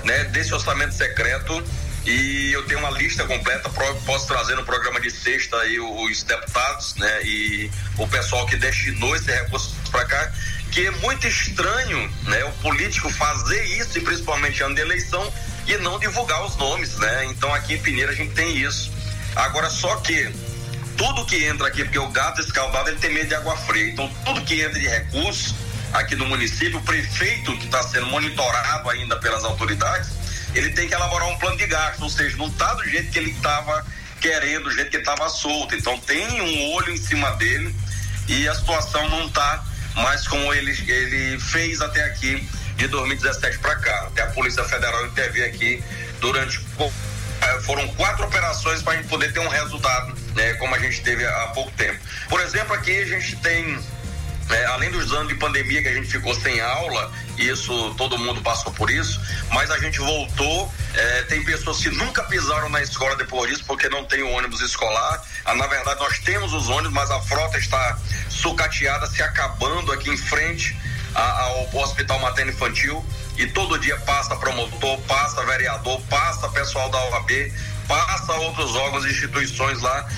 [0.04, 1.62] né, desse orçamento secreto.
[2.04, 3.70] E eu tenho uma lista completa,
[4.04, 9.16] posso trazer no programa de sexta aí os deputados, né, e o pessoal que destinou
[9.16, 10.32] esse recurso para cá,
[10.70, 15.32] que é muito estranho, né, o político fazer isso, e principalmente ano de eleição,
[15.66, 17.26] e não divulgar os nomes, né?
[17.26, 18.92] Então aqui em Pinheiro a gente tem isso.
[19.36, 20.32] Agora só que
[20.96, 23.90] tudo que entra aqui, porque o gato escaldado ele tem medo de água fria.
[23.90, 25.54] Então, tudo que entra de recurso
[25.92, 30.10] aqui no município, o prefeito que está sendo monitorado ainda pelas autoridades,
[30.54, 33.18] ele tem que elaborar um plano de gasto, ou seja, não está do jeito que
[33.18, 33.84] ele estava
[34.20, 35.74] querendo, do jeito que estava solto.
[35.74, 37.74] Então tem um olho em cima dele
[38.28, 39.64] e a situação não está
[39.96, 44.05] mais como ele, ele fez até aqui de 2017 para cá.
[44.09, 45.83] Até a Polícia Federal interveio aqui
[46.20, 46.61] durante
[47.41, 51.03] eh, foram quatro operações para a gente poder ter um resultado, né, como a gente
[51.03, 51.99] teve há pouco tempo.
[52.29, 53.79] Por exemplo, aqui a gente tem
[54.51, 58.43] é, além dos anos de pandemia que a gente ficou sem aula, isso todo mundo
[58.43, 59.20] passou por isso,
[59.53, 60.72] mas a gente voltou.
[60.95, 64.61] É, tem pessoas que nunca pisaram na escola depois disso porque não tem o ônibus
[64.61, 65.22] escolar.
[65.45, 67.99] Ah, na verdade, nós temos os ônibus, mas a frota está
[68.29, 70.77] sucateada, se acabando aqui em frente
[71.14, 73.04] ao Hospital Materno Infantil.
[73.36, 77.30] E todo dia passa promotor, passa vereador, passa pessoal da OAB,
[77.88, 80.08] passa outros órgãos e instituições lá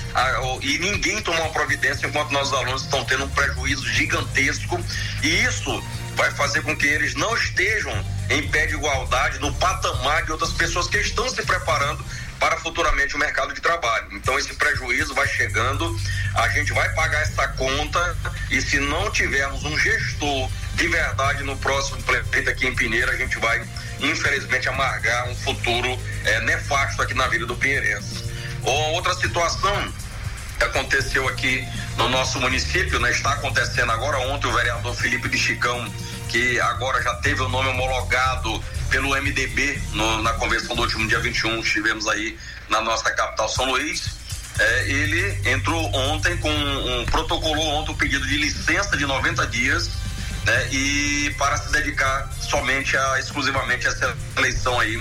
[0.61, 4.79] e ninguém toma uma providência enquanto nossos alunos estão tendo um prejuízo gigantesco
[5.23, 5.83] e isso
[6.15, 7.93] vai fazer com que eles não estejam
[8.29, 12.03] em pé de igualdade no patamar de outras pessoas que estão se preparando
[12.39, 14.07] para futuramente o mercado de trabalho.
[14.11, 15.95] Então esse prejuízo vai chegando,
[16.35, 18.17] a gente vai pagar essa conta
[18.49, 23.15] e se não tivermos um gestor de verdade no próximo pleito aqui em Pinheiro, a
[23.15, 23.67] gente vai
[23.99, 28.23] infelizmente amargar um futuro é, nefasto aqui na vida do Pinheirense.
[28.63, 29.93] Ou outra situação
[30.55, 31.67] que aconteceu aqui
[31.97, 34.19] no nosso município, né, está acontecendo agora.
[34.29, 35.91] Ontem o vereador Felipe de Chicão,
[36.29, 41.19] que agora já teve o nome homologado pelo MDB no, na convenção do último dia
[41.19, 42.37] 21, estivemos aí
[42.69, 44.15] na nossa capital São Luís.
[44.59, 50.06] É, ele entrou ontem com um protocolou ontem um pedido de licença de 90 dias
[50.47, 54.97] né, e para se dedicar somente a exclusivamente a essa eleição aí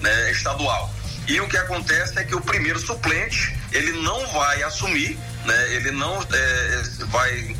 [0.00, 0.92] né, estadual.
[1.28, 5.90] E o que acontece é que o primeiro suplente ele não vai assumir, né, ele
[5.90, 7.56] não é, vai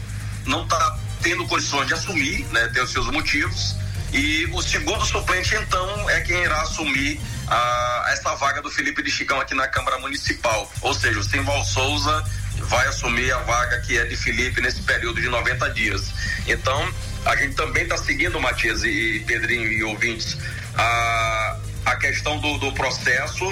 [0.47, 3.77] não está tendo condições de assumir, né, tem os seus motivos.
[4.13, 9.11] E o segundo suplente, então, é quem irá assumir a, essa vaga do Felipe de
[9.11, 10.73] Chicão aqui na Câmara Municipal.
[10.81, 12.25] Ou seja, o Simval Souza
[12.61, 16.15] vai assumir a vaga que é de Felipe nesse período de 90 dias.
[16.47, 16.89] Então,
[17.27, 20.39] a gente também está seguindo, Matias e Pedrinho e ouvintes,
[20.77, 23.45] a, a questão do, do processo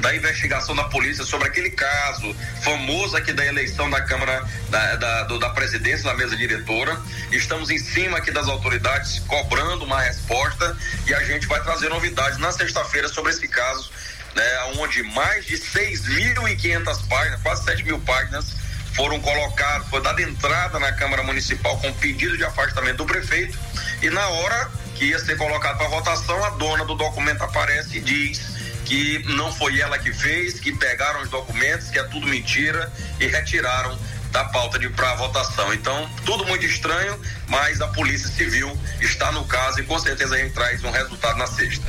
[0.00, 5.22] da investigação da polícia sobre aquele caso famoso aqui da eleição da Câmara da, da,
[5.24, 7.00] do, da presidência da mesa diretora.
[7.30, 10.76] Estamos em cima aqui das autoridades cobrando uma resposta
[11.06, 13.90] e a gente vai trazer novidades na sexta-feira sobre esse caso,
[14.34, 14.42] né,
[14.76, 18.56] onde mais de 6.500 páginas, quase 7 mil páginas,
[18.94, 23.58] foram colocados, foi dada entrada na Câmara Municipal com pedido de afastamento do prefeito
[24.02, 28.00] e na hora que ia ser colocado para votação, a dona do documento aparece e
[28.00, 28.52] diz
[28.84, 33.26] que não foi ela que fez, que pegaram os documentos, que é tudo mentira e
[33.26, 33.98] retiraram
[34.30, 35.72] da pauta de para votação.
[35.72, 40.38] Então, tudo muito estranho, mas a Polícia Civil está no caso e com certeza a
[40.38, 41.86] gente traz um resultado na sexta.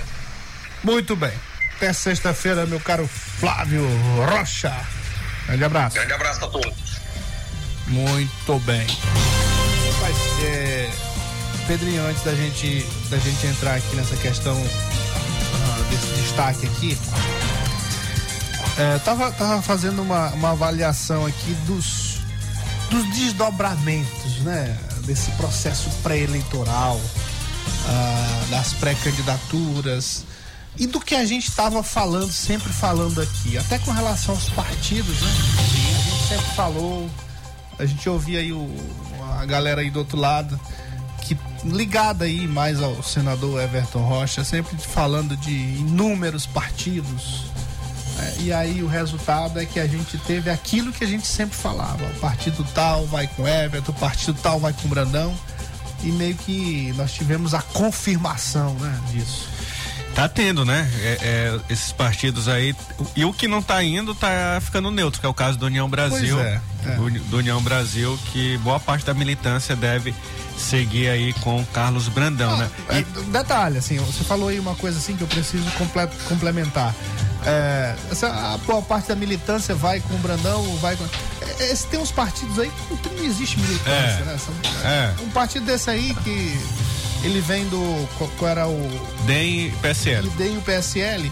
[0.84, 1.34] Muito bem.
[1.76, 4.74] Até sexta-feira, meu caro Flávio Rocha.
[5.48, 5.96] Grande abraço.
[5.96, 6.83] Grande abraço a todos.
[7.88, 8.86] Muito bem.
[10.02, 10.90] Mas, é,
[11.68, 16.98] Pedrinho, antes da gente, da gente entrar aqui nessa questão ah, desse destaque aqui,
[18.78, 22.20] é, tava, tava fazendo uma, uma avaliação aqui dos,
[22.90, 24.78] dos desdobramentos, né?
[25.06, 27.00] Desse processo pré-eleitoral,
[27.88, 30.26] ah, das pré-candidaturas
[30.78, 35.22] e do que a gente estava falando, sempre falando aqui, até com relação aos partidos,
[35.22, 35.32] né?
[35.60, 37.10] A gente sempre falou,
[37.84, 38.70] a gente ouvia aí o,
[39.40, 40.60] a galera aí do outro lado,
[41.22, 47.46] que ligada aí mais ao senador Everton Rocha, sempre falando de inúmeros partidos.
[48.18, 48.36] né?
[48.40, 52.04] e aí o resultado é que a gente teve aquilo que a gente sempre falava:
[52.06, 55.34] o partido tal vai com Everton, o partido tal vai com Brandão.
[56.04, 59.53] E meio que nós tivemos a confirmação né, disso.
[60.16, 60.88] Tá tendo, né?
[61.02, 62.76] É, é, esses partidos aí.
[63.16, 65.90] E o que não tá indo tá ficando neutro, que é o caso do União
[65.90, 66.40] Brasil.
[66.40, 66.90] É, é.
[67.30, 70.14] Do, União Brasil, que boa parte da militância deve
[70.56, 72.70] seguir aí com o Carlos Brandão, né?
[72.90, 73.02] É,
[73.32, 76.94] detalhe, assim, você falou aí uma coisa assim que eu preciso comple- complementar.
[77.46, 81.06] É, essa, a boa parte da militância vai com o Brandão, vai com.
[81.60, 84.24] É, esse- tem uns partidos aí que não existe militância, É.
[84.26, 84.38] né?
[84.38, 85.14] São- É.
[85.24, 86.58] Um partido desse aí que
[87.24, 88.08] ele vem do.
[88.38, 88.78] Qual, era o.
[89.26, 90.30] DEM e PSL.
[90.32, 91.32] DEM e o PSL.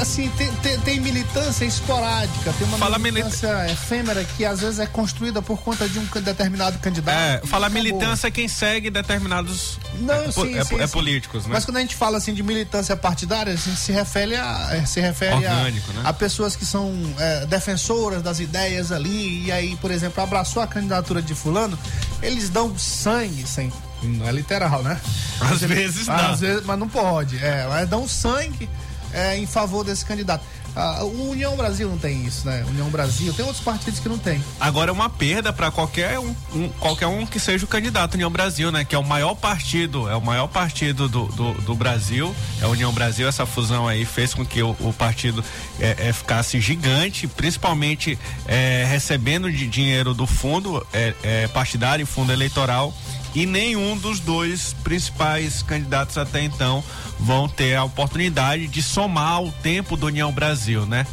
[0.00, 4.86] Assim, tem, tem, tem militância esporádica, tem uma Fala militância efêmera que às vezes é
[4.86, 7.44] construída por conta de um determinado candidato.
[7.44, 10.92] É, falar militância é quem segue determinados Não, é, po- sim, é, sim, é sim.
[10.92, 11.50] políticos, né?
[11.52, 14.86] Mas quando a gente fala assim de militância partidária, a gente se refere a, eh,
[14.86, 16.02] se refere Orgânico, a, né?
[16.04, 20.66] a pessoas que são eh, defensoras das ideias ali, e aí, por exemplo, abraçou a
[20.68, 21.76] candidatura de fulano,
[22.22, 25.00] eles dão sangue, sem, não é literal, né?
[25.40, 26.30] Às vezes dá.
[26.30, 28.68] Às vezes, mas não pode, é, mas dão sangue
[29.12, 30.44] eh, em favor desse candidato.
[30.76, 32.64] A o União Brasil não tem isso, né?
[32.68, 34.40] União Brasil, tem outros partidos que não tem.
[34.60, 38.30] Agora é uma perda para qualquer um, um- qualquer um que seja o candidato União
[38.30, 38.84] Brasil, né?
[38.84, 42.68] Que é o maior partido, é o maior partido do, do, do Brasil, é a
[42.68, 43.26] União Brasil.
[43.26, 45.42] Essa fusão aí fez com que o, o partido
[45.80, 52.06] é, é, ficasse gigante, principalmente é, recebendo de dinheiro do fundo é, é, partidário e
[52.06, 52.94] fundo eleitoral.
[53.34, 56.82] E nenhum dos dois principais candidatos até então
[57.18, 61.06] vão ter a oportunidade de somar o tempo do União Brasil, né?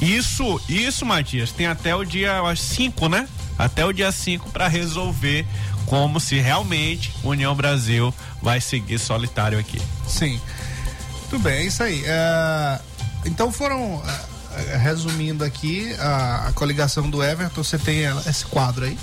[0.00, 3.28] Isso, isso, Matias, tem até o dia 5, né?
[3.56, 5.46] Até o dia 5 para resolver
[5.86, 9.80] como se realmente União Brasil vai seguir solitário aqui.
[10.08, 10.40] Sim.
[11.30, 12.02] Tudo bem, é isso aí.
[12.04, 12.80] É,
[13.24, 14.02] então foram,
[14.56, 18.98] é, resumindo aqui, a, a coligação do Everton, você tem esse quadro aí.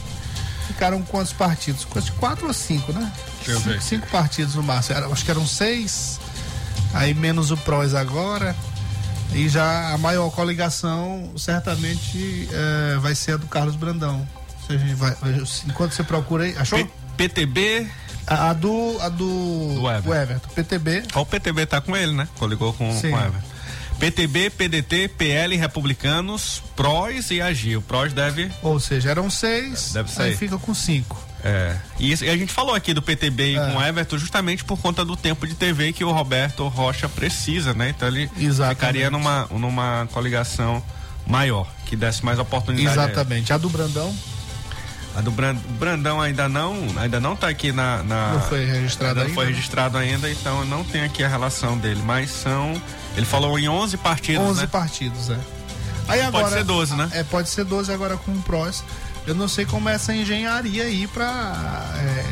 [0.70, 1.84] Ficaram quantos partidos?
[1.84, 3.11] Quase quatro ou cinco, né?
[3.43, 4.95] Cinco, cinco partidos no máximo.
[4.97, 6.20] Era- acho que eram seis,
[6.93, 8.55] aí menos o PROS agora.
[9.34, 14.28] E já a maior coligação certamente é, vai ser a do Carlos Brandão.
[14.67, 16.55] Seja, vai- vai- enquanto você procura aí.
[16.57, 16.88] Achou?
[17.17, 17.88] PTB.
[18.28, 18.97] A, a do.
[19.01, 19.74] A do.
[19.76, 20.15] Do Everton.
[20.15, 20.49] Everton.
[20.55, 21.03] PTB.
[21.15, 22.28] Ó, o PTB tá com ele, né?
[22.38, 23.09] Coligou com, Sim.
[23.11, 23.49] com o Everton.
[24.00, 27.76] PTB, PDT, PL, Republicanos, PROS e AGI.
[27.78, 28.50] O PROS deve.
[28.62, 29.91] Ou seja, eram seis.
[29.93, 30.38] Deve Aí sair.
[30.38, 31.22] fica com cinco.
[31.43, 31.76] É.
[32.00, 33.66] E, isso- e a gente falou aqui do PTB e É.
[33.72, 37.74] com o Everton justamente por conta do tempo de TV que o Roberto Rocha precisa,
[37.74, 37.89] né?
[37.89, 38.30] Então ele
[38.70, 40.84] ficaria numa, numa coligação
[41.26, 42.97] maior, que desse mais oportunidade.
[43.00, 43.04] a.
[43.06, 43.54] Exatamente.
[43.54, 44.14] A do Brandão
[45.16, 48.03] A do Bran- Brandão ainda não, ainda não tá aqui na.
[48.03, 49.51] na- Não foi registrado ainda não foi né?
[49.51, 52.01] registrado ainda, então não tem aqui a relação dele.
[52.05, 52.80] Mas são.
[53.18, 54.41] Ele falou em 11 partidos.
[54.43, 54.68] 11 né?
[54.68, 55.38] partidos, é.
[56.07, 57.10] Aí Pode agora, ser 12, né?
[57.12, 58.84] É, pode ser 12 agora com o PROS.
[59.28, 61.53] Eu não sei como é essa engenharia aí pra
[61.97, 62.26] é,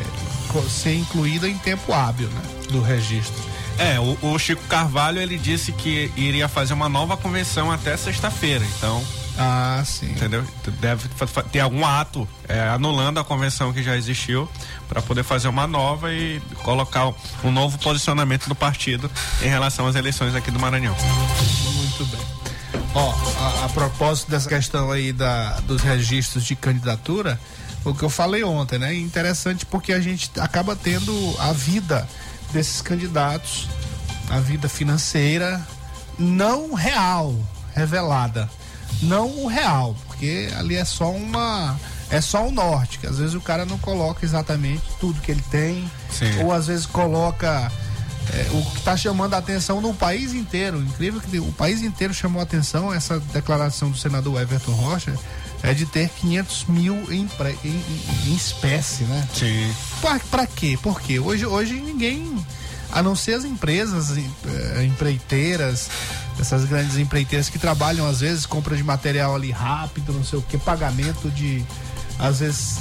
[0.68, 2.40] ser incluída em tempo hábil, né?
[2.70, 3.42] Do registro.
[3.78, 8.64] É, o, o Chico Carvalho ele disse que iria fazer uma nova convenção até sexta-feira.
[8.76, 9.02] Então.
[9.40, 10.10] Ah, sim.
[10.10, 10.44] Entendeu?
[10.80, 11.08] Deve
[11.52, 14.48] ter algum ato é, anulando a convenção que já existiu
[14.88, 17.12] para poder fazer uma nova e colocar
[17.44, 19.08] um novo posicionamento do partido
[19.40, 20.96] em relação às eleições aqui do Maranhão.
[21.76, 22.20] Muito bem.
[22.94, 27.38] Ó, a, a propósito dessa questão aí da, dos registros de candidatura,
[27.84, 28.92] o que eu falei ontem, né?
[28.92, 32.08] Interessante porque a gente acaba tendo a vida
[32.52, 33.68] desses candidatos,
[34.30, 35.64] a vida financeira
[36.18, 37.34] não real,
[37.74, 38.48] revelada.
[39.02, 41.78] Não o real, porque ali é só uma.
[42.10, 45.44] É só o norte, que às vezes o cara não coloca exatamente tudo que ele
[45.50, 46.42] tem, Sim.
[46.42, 47.70] ou às vezes coloca
[48.32, 50.80] é, o que está chamando a atenção no país inteiro.
[50.80, 55.14] Incrível que o país inteiro chamou a atenção essa declaração do senador Everton Rocha
[55.62, 57.28] é de ter 500 mil em,
[57.64, 59.28] em, em- em espécie, né?
[59.34, 59.72] Sim.
[60.00, 60.78] Pra, pra quê?
[60.82, 62.44] Porque hoje, hoje ninguém,
[62.92, 65.88] a não ser as empresas em- eh, empreiteiras,
[66.40, 70.42] essas grandes empreiteiras que trabalham às vezes, compra de material ali rápido, não sei o
[70.42, 71.64] que, pagamento de,
[72.18, 72.78] às vezes,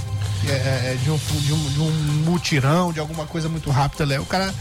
[0.47, 1.91] é, de, um, de, um, de um
[2.25, 4.19] mutirão, de alguma coisa muito rápida, né?
[4.19, 4.53] o cara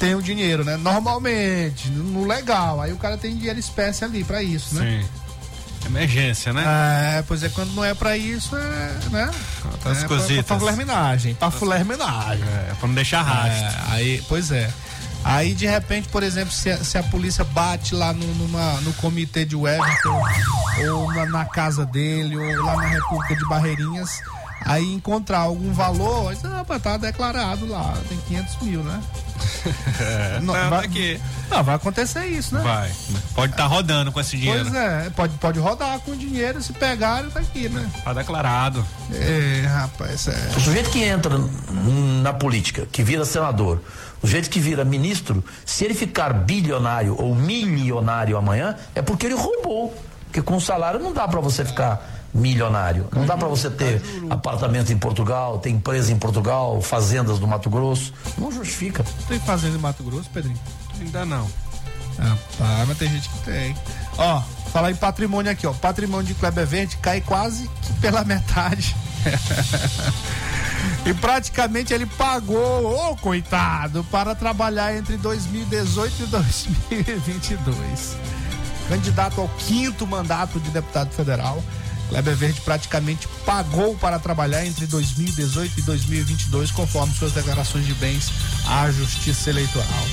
[0.00, 0.76] tem o dinheiro, né?
[0.78, 5.02] Normalmente, no legal, aí o cara tem dinheiro espécie ali pra isso, né?
[5.02, 5.08] Sim.
[5.86, 6.64] Emergência, né?
[7.18, 9.30] É, pois é, quando não é pra isso, é, né?
[9.72, 10.44] Outras é cositas.
[10.44, 12.44] Pra, pra fulerminagem, pra fulerminagem.
[12.44, 13.64] É, pra não deixar rastro.
[13.66, 14.70] É, aí, pois é.
[15.24, 18.92] Aí, de repente, por exemplo, se a, se a polícia bate lá no, numa- no
[18.94, 20.22] comitê de Everton,
[20.92, 24.20] ou na, na casa dele, ou lá na República de Barreirinhas,
[24.64, 29.00] aí encontrar algum valor, diz, ah, mas tá declarado lá, tem 500 mil, né?
[30.00, 31.20] É, Não, tá vai- aqui.
[31.50, 32.60] Não, vai acontecer isso, né?
[32.62, 32.90] Vai.
[33.34, 34.62] Pode estar rodando com esse dinheiro.
[34.64, 37.90] Pois é, pode, pode rodar com o dinheiro, se pegarem, tá aqui, né?
[38.04, 38.84] Tá declarado.
[39.12, 40.52] É, rapaz, é.
[40.56, 41.32] O sujeito que entra
[42.22, 43.80] na política, que vira senador,
[44.22, 49.34] o sujeito que vira ministro, se ele ficar bilionário ou milionário amanhã, é porque ele
[49.34, 49.94] roubou.
[50.26, 53.08] Porque com o salário não dá para você ficar milionário.
[53.12, 57.68] Não dá para você ter apartamento em Portugal, ter empresa em Portugal, fazendas no Mato
[57.68, 58.12] Grosso.
[58.38, 59.04] Não justifica.
[59.28, 60.58] Tem fazenda em Mato Grosso, Pedrinho?
[61.00, 61.48] Ainda não.
[62.18, 63.74] Rapaz, mas tem gente que tem.
[64.18, 65.72] Ó, falar em patrimônio aqui, ó.
[65.72, 68.94] Patrimônio de Kleber Verde cai quase que pela metade.
[71.06, 78.16] e praticamente ele pagou, ô coitado, para trabalhar entre 2018 e 2022.
[78.88, 81.62] Candidato ao quinto mandato de deputado federal,
[82.10, 88.32] Kleber Verde praticamente pagou para trabalhar entre 2018 e 2022, conforme suas declarações de bens
[88.66, 90.04] à Justiça Eleitoral.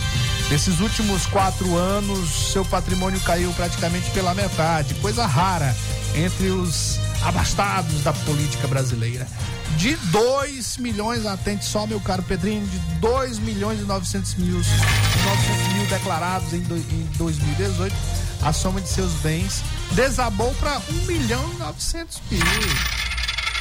[0.50, 5.76] Nesses últimos quatro anos, seu patrimônio caiu praticamente pela metade, coisa rara
[6.16, 9.28] entre os abastados da política brasileira.
[9.76, 15.74] De 2 milhões, atente só, meu caro Pedrinho, de 2 milhões e 900 mil, 900
[15.74, 21.58] mil declarados em, em 2018 a soma de seus bens desabou para 1 milhão e
[21.58, 22.42] 900 mil.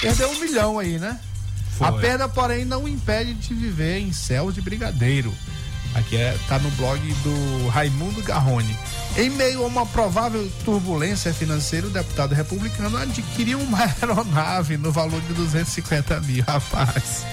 [0.01, 1.18] Perdeu um milhão aí, né?
[1.77, 1.89] Foi.
[1.89, 5.35] A perda, porém, não impede de viver em céus de brigadeiro.
[5.95, 8.79] Aqui é, tá no blog do Raimundo Garrone.
[9.16, 15.20] Em meio a uma provável turbulência financeira, o deputado republicano adquiriu uma aeronave no valor
[15.22, 17.24] de 250 mil, rapaz.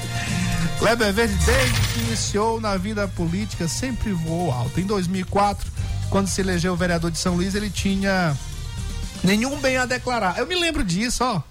[0.79, 4.79] Kleber Verde, desde que iniciou na vida política, sempre voou alto.
[4.79, 5.69] Em 2004,
[6.13, 8.37] quando se elegeu vereador de São Luís, ele tinha
[9.23, 10.37] nenhum bem a declarar.
[10.37, 11.41] Eu me lembro disso, ó.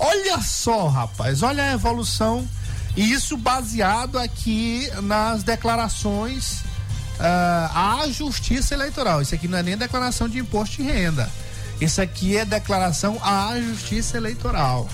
[0.00, 2.44] Olha só, rapaz, olha a evolução.
[2.96, 6.64] E isso baseado aqui nas declarações
[7.20, 9.22] ah, à Justiça Eleitoral.
[9.22, 11.30] Isso aqui não é nem declaração de imposto de renda.
[11.80, 14.88] Isso aqui é declaração à Justiça Eleitoral.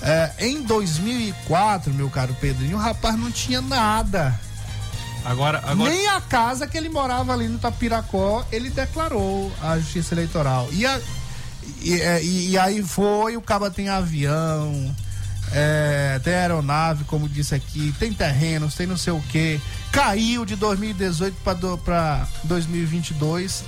[0.00, 4.38] Eh, em 2004, meu caro Pedrinho, o rapaz não tinha nada.
[5.24, 5.90] Agora, agora...
[5.90, 10.68] Nem a casa que ele morava ali no Tapiracó, ele declarou à Justiça Eleitoral.
[10.72, 11.00] E, a,
[11.80, 14.94] e, é, e, e aí foi, o caba tem avião,
[15.52, 19.60] é, tem aeronave, como disse aqui, tem terrenos, tem não sei o que.
[19.92, 21.36] Caiu de 2018
[21.84, 23.64] para 2022,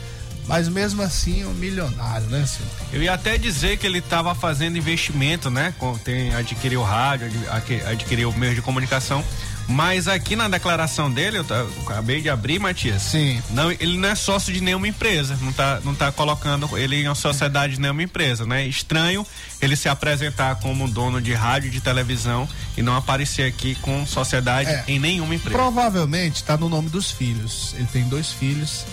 [0.46, 2.70] mas mesmo assim um milionário, né, senhor?
[2.92, 5.74] Eu ia até dizer que ele estava fazendo investimento, né?
[6.02, 9.24] Tem, adquiriu rádio, ad- adquiriu meio de comunicação.
[9.66, 13.00] Mas aqui na declaração dele, eu, tá- eu acabei de abrir, Matias.
[13.02, 13.42] Sim.
[13.50, 15.38] Não, ele não é sócio de nenhuma empresa.
[15.40, 18.66] Não tá, não tá colocando ele em uma sociedade de nenhuma empresa, né?
[18.66, 19.26] Estranho
[19.62, 22.46] ele se apresentar como dono de rádio e de televisão
[22.76, 24.84] e não aparecer aqui com sociedade É.
[24.86, 25.56] em nenhuma empresa.
[25.56, 27.74] Provavelmente está no nome dos filhos.
[27.78, 28.84] Ele tem dois filhos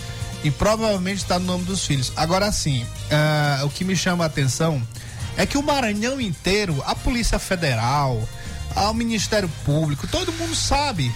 [0.42, 2.12] e provavelmente está no nome dos filhos.
[2.16, 4.82] Agora sim, ah, o que me chama a atenção
[5.36, 8.26] é que o Maranhão inteiro, a Polícia Federal,
[8.76, 11.12] ao Ministério Público, todo mundo sabe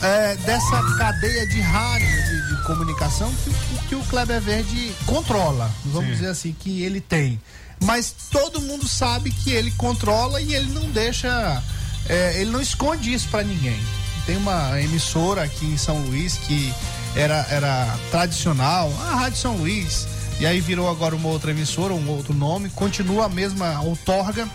[0.00, 5.70] eh, dessa cadeia de rádio de, de comunicação que, o- que o Kleber Verde controla.
[5.86, 6.12] Vamos Sim.
[6.14, 7.40] dizer assim, que ele tem.
[7.84, 11.62] Mas todo mundo sabe que ele controla e ele não deixa.
[12.08, 13.80] eh, ele não esconde isso para ninguém.
[14.26, 16.72] Tem uma emissora aqui em São Luís que
[17.16, 20.06] era, era tradicional, a Rádio São Luís.
[20.40, 24.48] E aí virou agora uma outra emissora, um outro nome, continua a mesma outorga,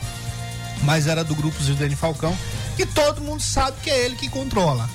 [0.84, 2.36] mas era do grupo Zidane Falcão.
[2.78, 4.88] E todo mundo sabe que é ele que controla.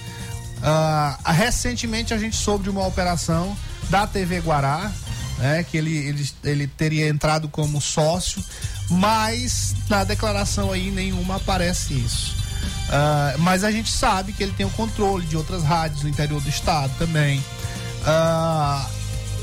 [0.62, 3.56] Ah, recentemente a gente soube de uma operação
[3.90, 4.90] da TV Guará,
[5.38, 8.42] né, que ele, ele, ele teria entrado como sócio,
[8.88, 12.36] mas na declaração aí nenhuma aparece isso.
[12.90, 16.40] Ah, mas a gente sabe que ele tem o controle de outras rádios no interior
[16.40, 17.42] do estado também.
[18.06, 18.86] Ah,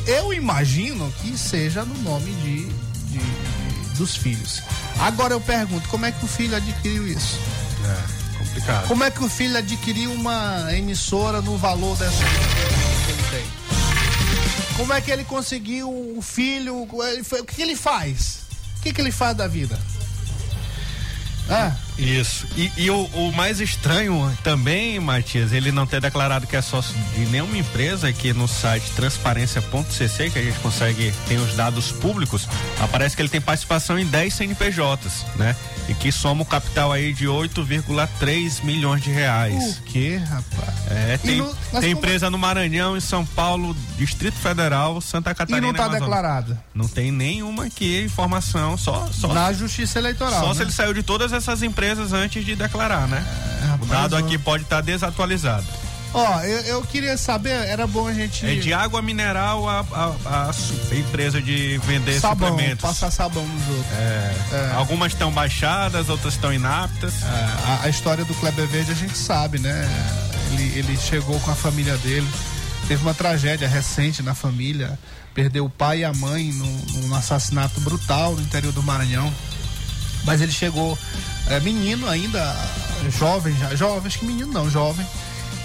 [0.07, 2.65] eu imagino que seja no nome de,
[3.11, 4.61] de- dos filhos.
[4.99, 7.39] Agora eu pergunto, como é que o filho adquiriu isso?
[7.85, 8.87] É, complicado.
[8.87, 13.45] Como é que o filho adquiriu uma emissora no valor dessa que ele tem?
[14.75, 16.83] Como é que ele conseguiu o filho?
[16.83, 18.41] O que ele faz?
[18.77, 19.77] O que, que ele faz da vida?
[21.49, 22.47] Ah, Isso.
[22.55, 26.95] E, e o, o mais estranho também, Matias, ele não ter declarado que é sócio
[27.15, 32.47] de nenhuma empresa, que no site transparência.cc, que a gente consegue, tem os dados públicos,
[32.79, 35.55] aparece que ele tem participação em 10 CNPJs, né?
[35.87, 39.77] E que soma o capital aí de 8,3 milhões de reais.
[39.79, 40.69] o que, rapaz?
[40.91, 45.35] É, tem, mas tem como- empresa no Maranhão, em São Paulo, Distrito Federal, Santa E
[45.35, 45.67] Catarina.
[45.67, 46.01] não tá Amazonas.
[46.01, 46.57] declarado?
[46.73, 50.39] Não tem nenhuma aqui informação, só, só Na Justiça Eleitoral.
[50.41, 50.53] só né?
[50.55, 53.25] se ele saiu de todas essas empresas antes de declarar, né?
[53.63, 55.65] o rapaz, dado aqui pode estar desatualizado.
[56.11, 58.43] Ó, eu, eu queria saber, era bom a gente.
[58.43, 60.49] É de água mineral a, a-
[60.91, 62.81] a empresa de vender sabão, suplementos.
[62.81, 63.93] passar sabão nos outros.
[63.93, 67.13] É, Algumas estão baixadas, outras estão inaptas.
[67.21, 69.87] É, a, a história do Kleber Verde a gente sabe, né?
[70.53, 72.27] Ele, ele chegou com a família dele,
[72.87, 74.97] teve uma tragédia recente na família,
[75.35, 79.31] perdeu o pai e a mãe num, num assassinato brutal no interior do Maranhão.
[80.25, 80.97] Mas ele chegou
[81.49, 82.55] é, menino ainda,
[83.09, 85.05] jovem, já, jovem, acho que menino não, jovem,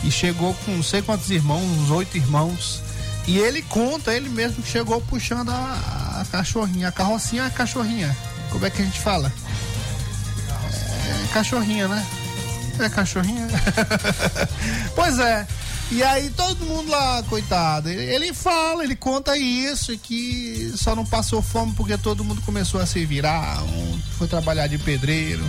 [0.03, 2.83] e chegou com não sei quantos irmãos, uns oito irmãos.
[3.27, 8.15] E ele conta, ele mesmo que chegou puxando a, a cachorrinha, a carrocinha a cachorrinha.
[8.51, 9.33] Como é que a gente fala?
[10.51, 12.07] É cachorrinha, né?
[12.79, 13.47] É cachorrinha?
[14.95, 15.47] pois é.
[15.91, 21.41] E aí todo mundo lá, coitado, ele, fala, ele conta isso, que só não passou
[21.43, 25.45] fome porque todo mundo começou a se virar, um foi trabalhar de pedreiro.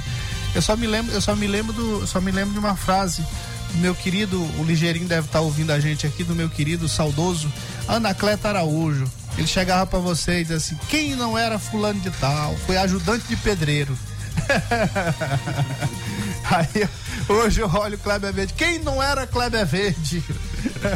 [0.54, 3.26] Eu só me lembro, eu só me lembro do, só me lembro de uma frase
[3.72, 7.52] do meu querido, o Ligeirinho deve estar ouvindo a gente aqui, do meu querido saudoso
[7.88, 9.10] Anacleto Araújo.
[9.38, 13.28] Ele chegava pra você e dizia assim: quem não era fulano de tal, foi ajudante
[13.28, 13.98] de pedreiro.
[16.50, 16.88] Aí
[17.28, 18.54] hoje eu olho o Kleber Verde.
[18.54, 20.24] Quem não era Kleber Verde?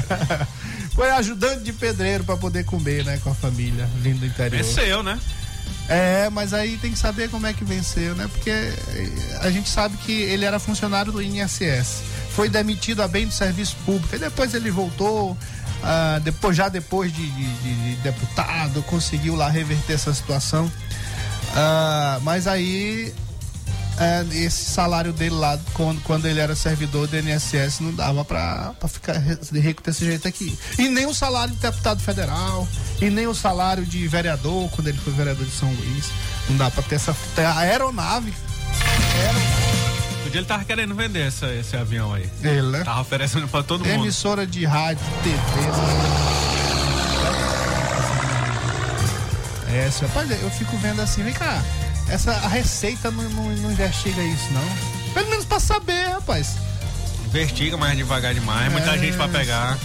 [0.93, 4.64] Foi ajudante de pedreiro para poder comer, né, com a família, vindo do interior.
[4.64, 5.20] Venceu, né?
[5.88, 8.30] É, mas aí tem que saber como é que venceu, né?
[8.32, 8.52] Porque
[9.41, 12.04] a gente sabe que ele era funcionário do INSS.
[12.36, 14.16] Foi demitido a bem do serviço público.
[14.16, 15.36] E depois ele voltou,
[15.84, 20.72] ah, depois, já depois de, de, de, de deputado, conseguiu lá reverter essa situação.
[21.56, 23.12] Ah, mas aí
[24.00, 28.74] é, esse salário dele lá, quando, quando ele era servidor do INSS, não dava pra,
[28.80, 29.18] pra ficar
[29.52, 30.58] rico desse jeito aqui.
[30.78, 32.66] E nem o salário de deputado federal,
[33.02, 36.06] e nem o salário de vereador, quando ele foi vereador de São Luís.
[36.50, 38.34] Não dá pra ter essa ter a aeronave.
[40.26, 42.30] O dia ele tava querendo vender essa, esse avião aí.
[42.41, 42.84] Ele, né?
[42.84, 44.02] Tava oferecendo pra todo mundo.
[44.02, 45.39] Emissora de rádio, TV.
[49.76, 51.62] É, senhor, rapaz, eu fico vendo assim, vem cá,
[52.10, 55.14] essa, a Receita não, não, não investiga isso, não.
[55.14, 56.55] Pelo menos pra saber, rapaz.
[57.26, 58.97] Investiga mais devagar demais, muita É.
[58.97, 59.78] gente pra pegar.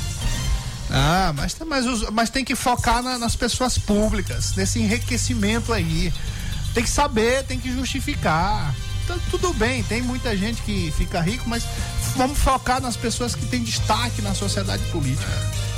[0.90, 5.72] Ah, mas, tem- mas, os- mas tem que focar na- nas pessoas públicas, nesse enriquecimento
[5.72, 6.12] aí.
[6.72, 8.74] Tem que saber, tem que justificar.
[9.04, 11.64] Então, tudo bem, tem muita gente que fica rico, mas
[12.16, 15.28] vamos focar nas pessoas que têm destaque na sociedade política.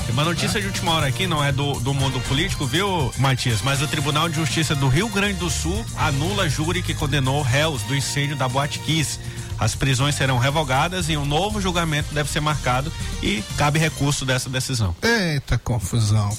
[0.08, 3.60] Uma notícia de última hora aqui, não é do, do mundo político, viu, Matias?
[3.62, 7.82] Mas o Tribunal de Justiça do Rio Grande do Sul anula júri que condenou réus
[7.82, 9.20] do incêndio da Boate Kiss.
[9.58, 12.92] As prisões serão revogadas e um novo julgamento deve ser marcado
[13.22, 14.94] e cabe recurso dessa decisão.
[15.02, 16.36] Eita confusão.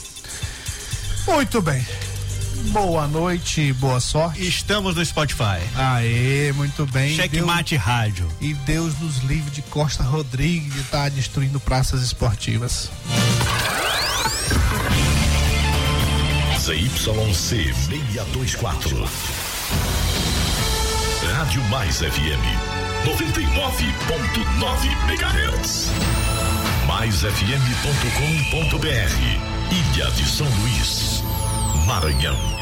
[1.28, 1.86] Muito bem.
[2.72, 4.48] Boa noite, boa sorte.
[4.48, 5.60] Estamos no Spotify.
[5.76, 7.16] Aê, muito bem.
[7.16, 8.28] Checkmate Rádio.
[8.42, 12.90] E Deus nos livre de Costa Rodrigues de estar destruindo praças esportivas.
[16.60, 19.08] ZYC 624.
[21.34, 22.44] Rádio Mais FM
[23.06, 25.88] 99.9 MHz.
[26.88, 31.22] MaisFM.com.br Ilha de São Luís,
[31.88, 32.57] Maranhão.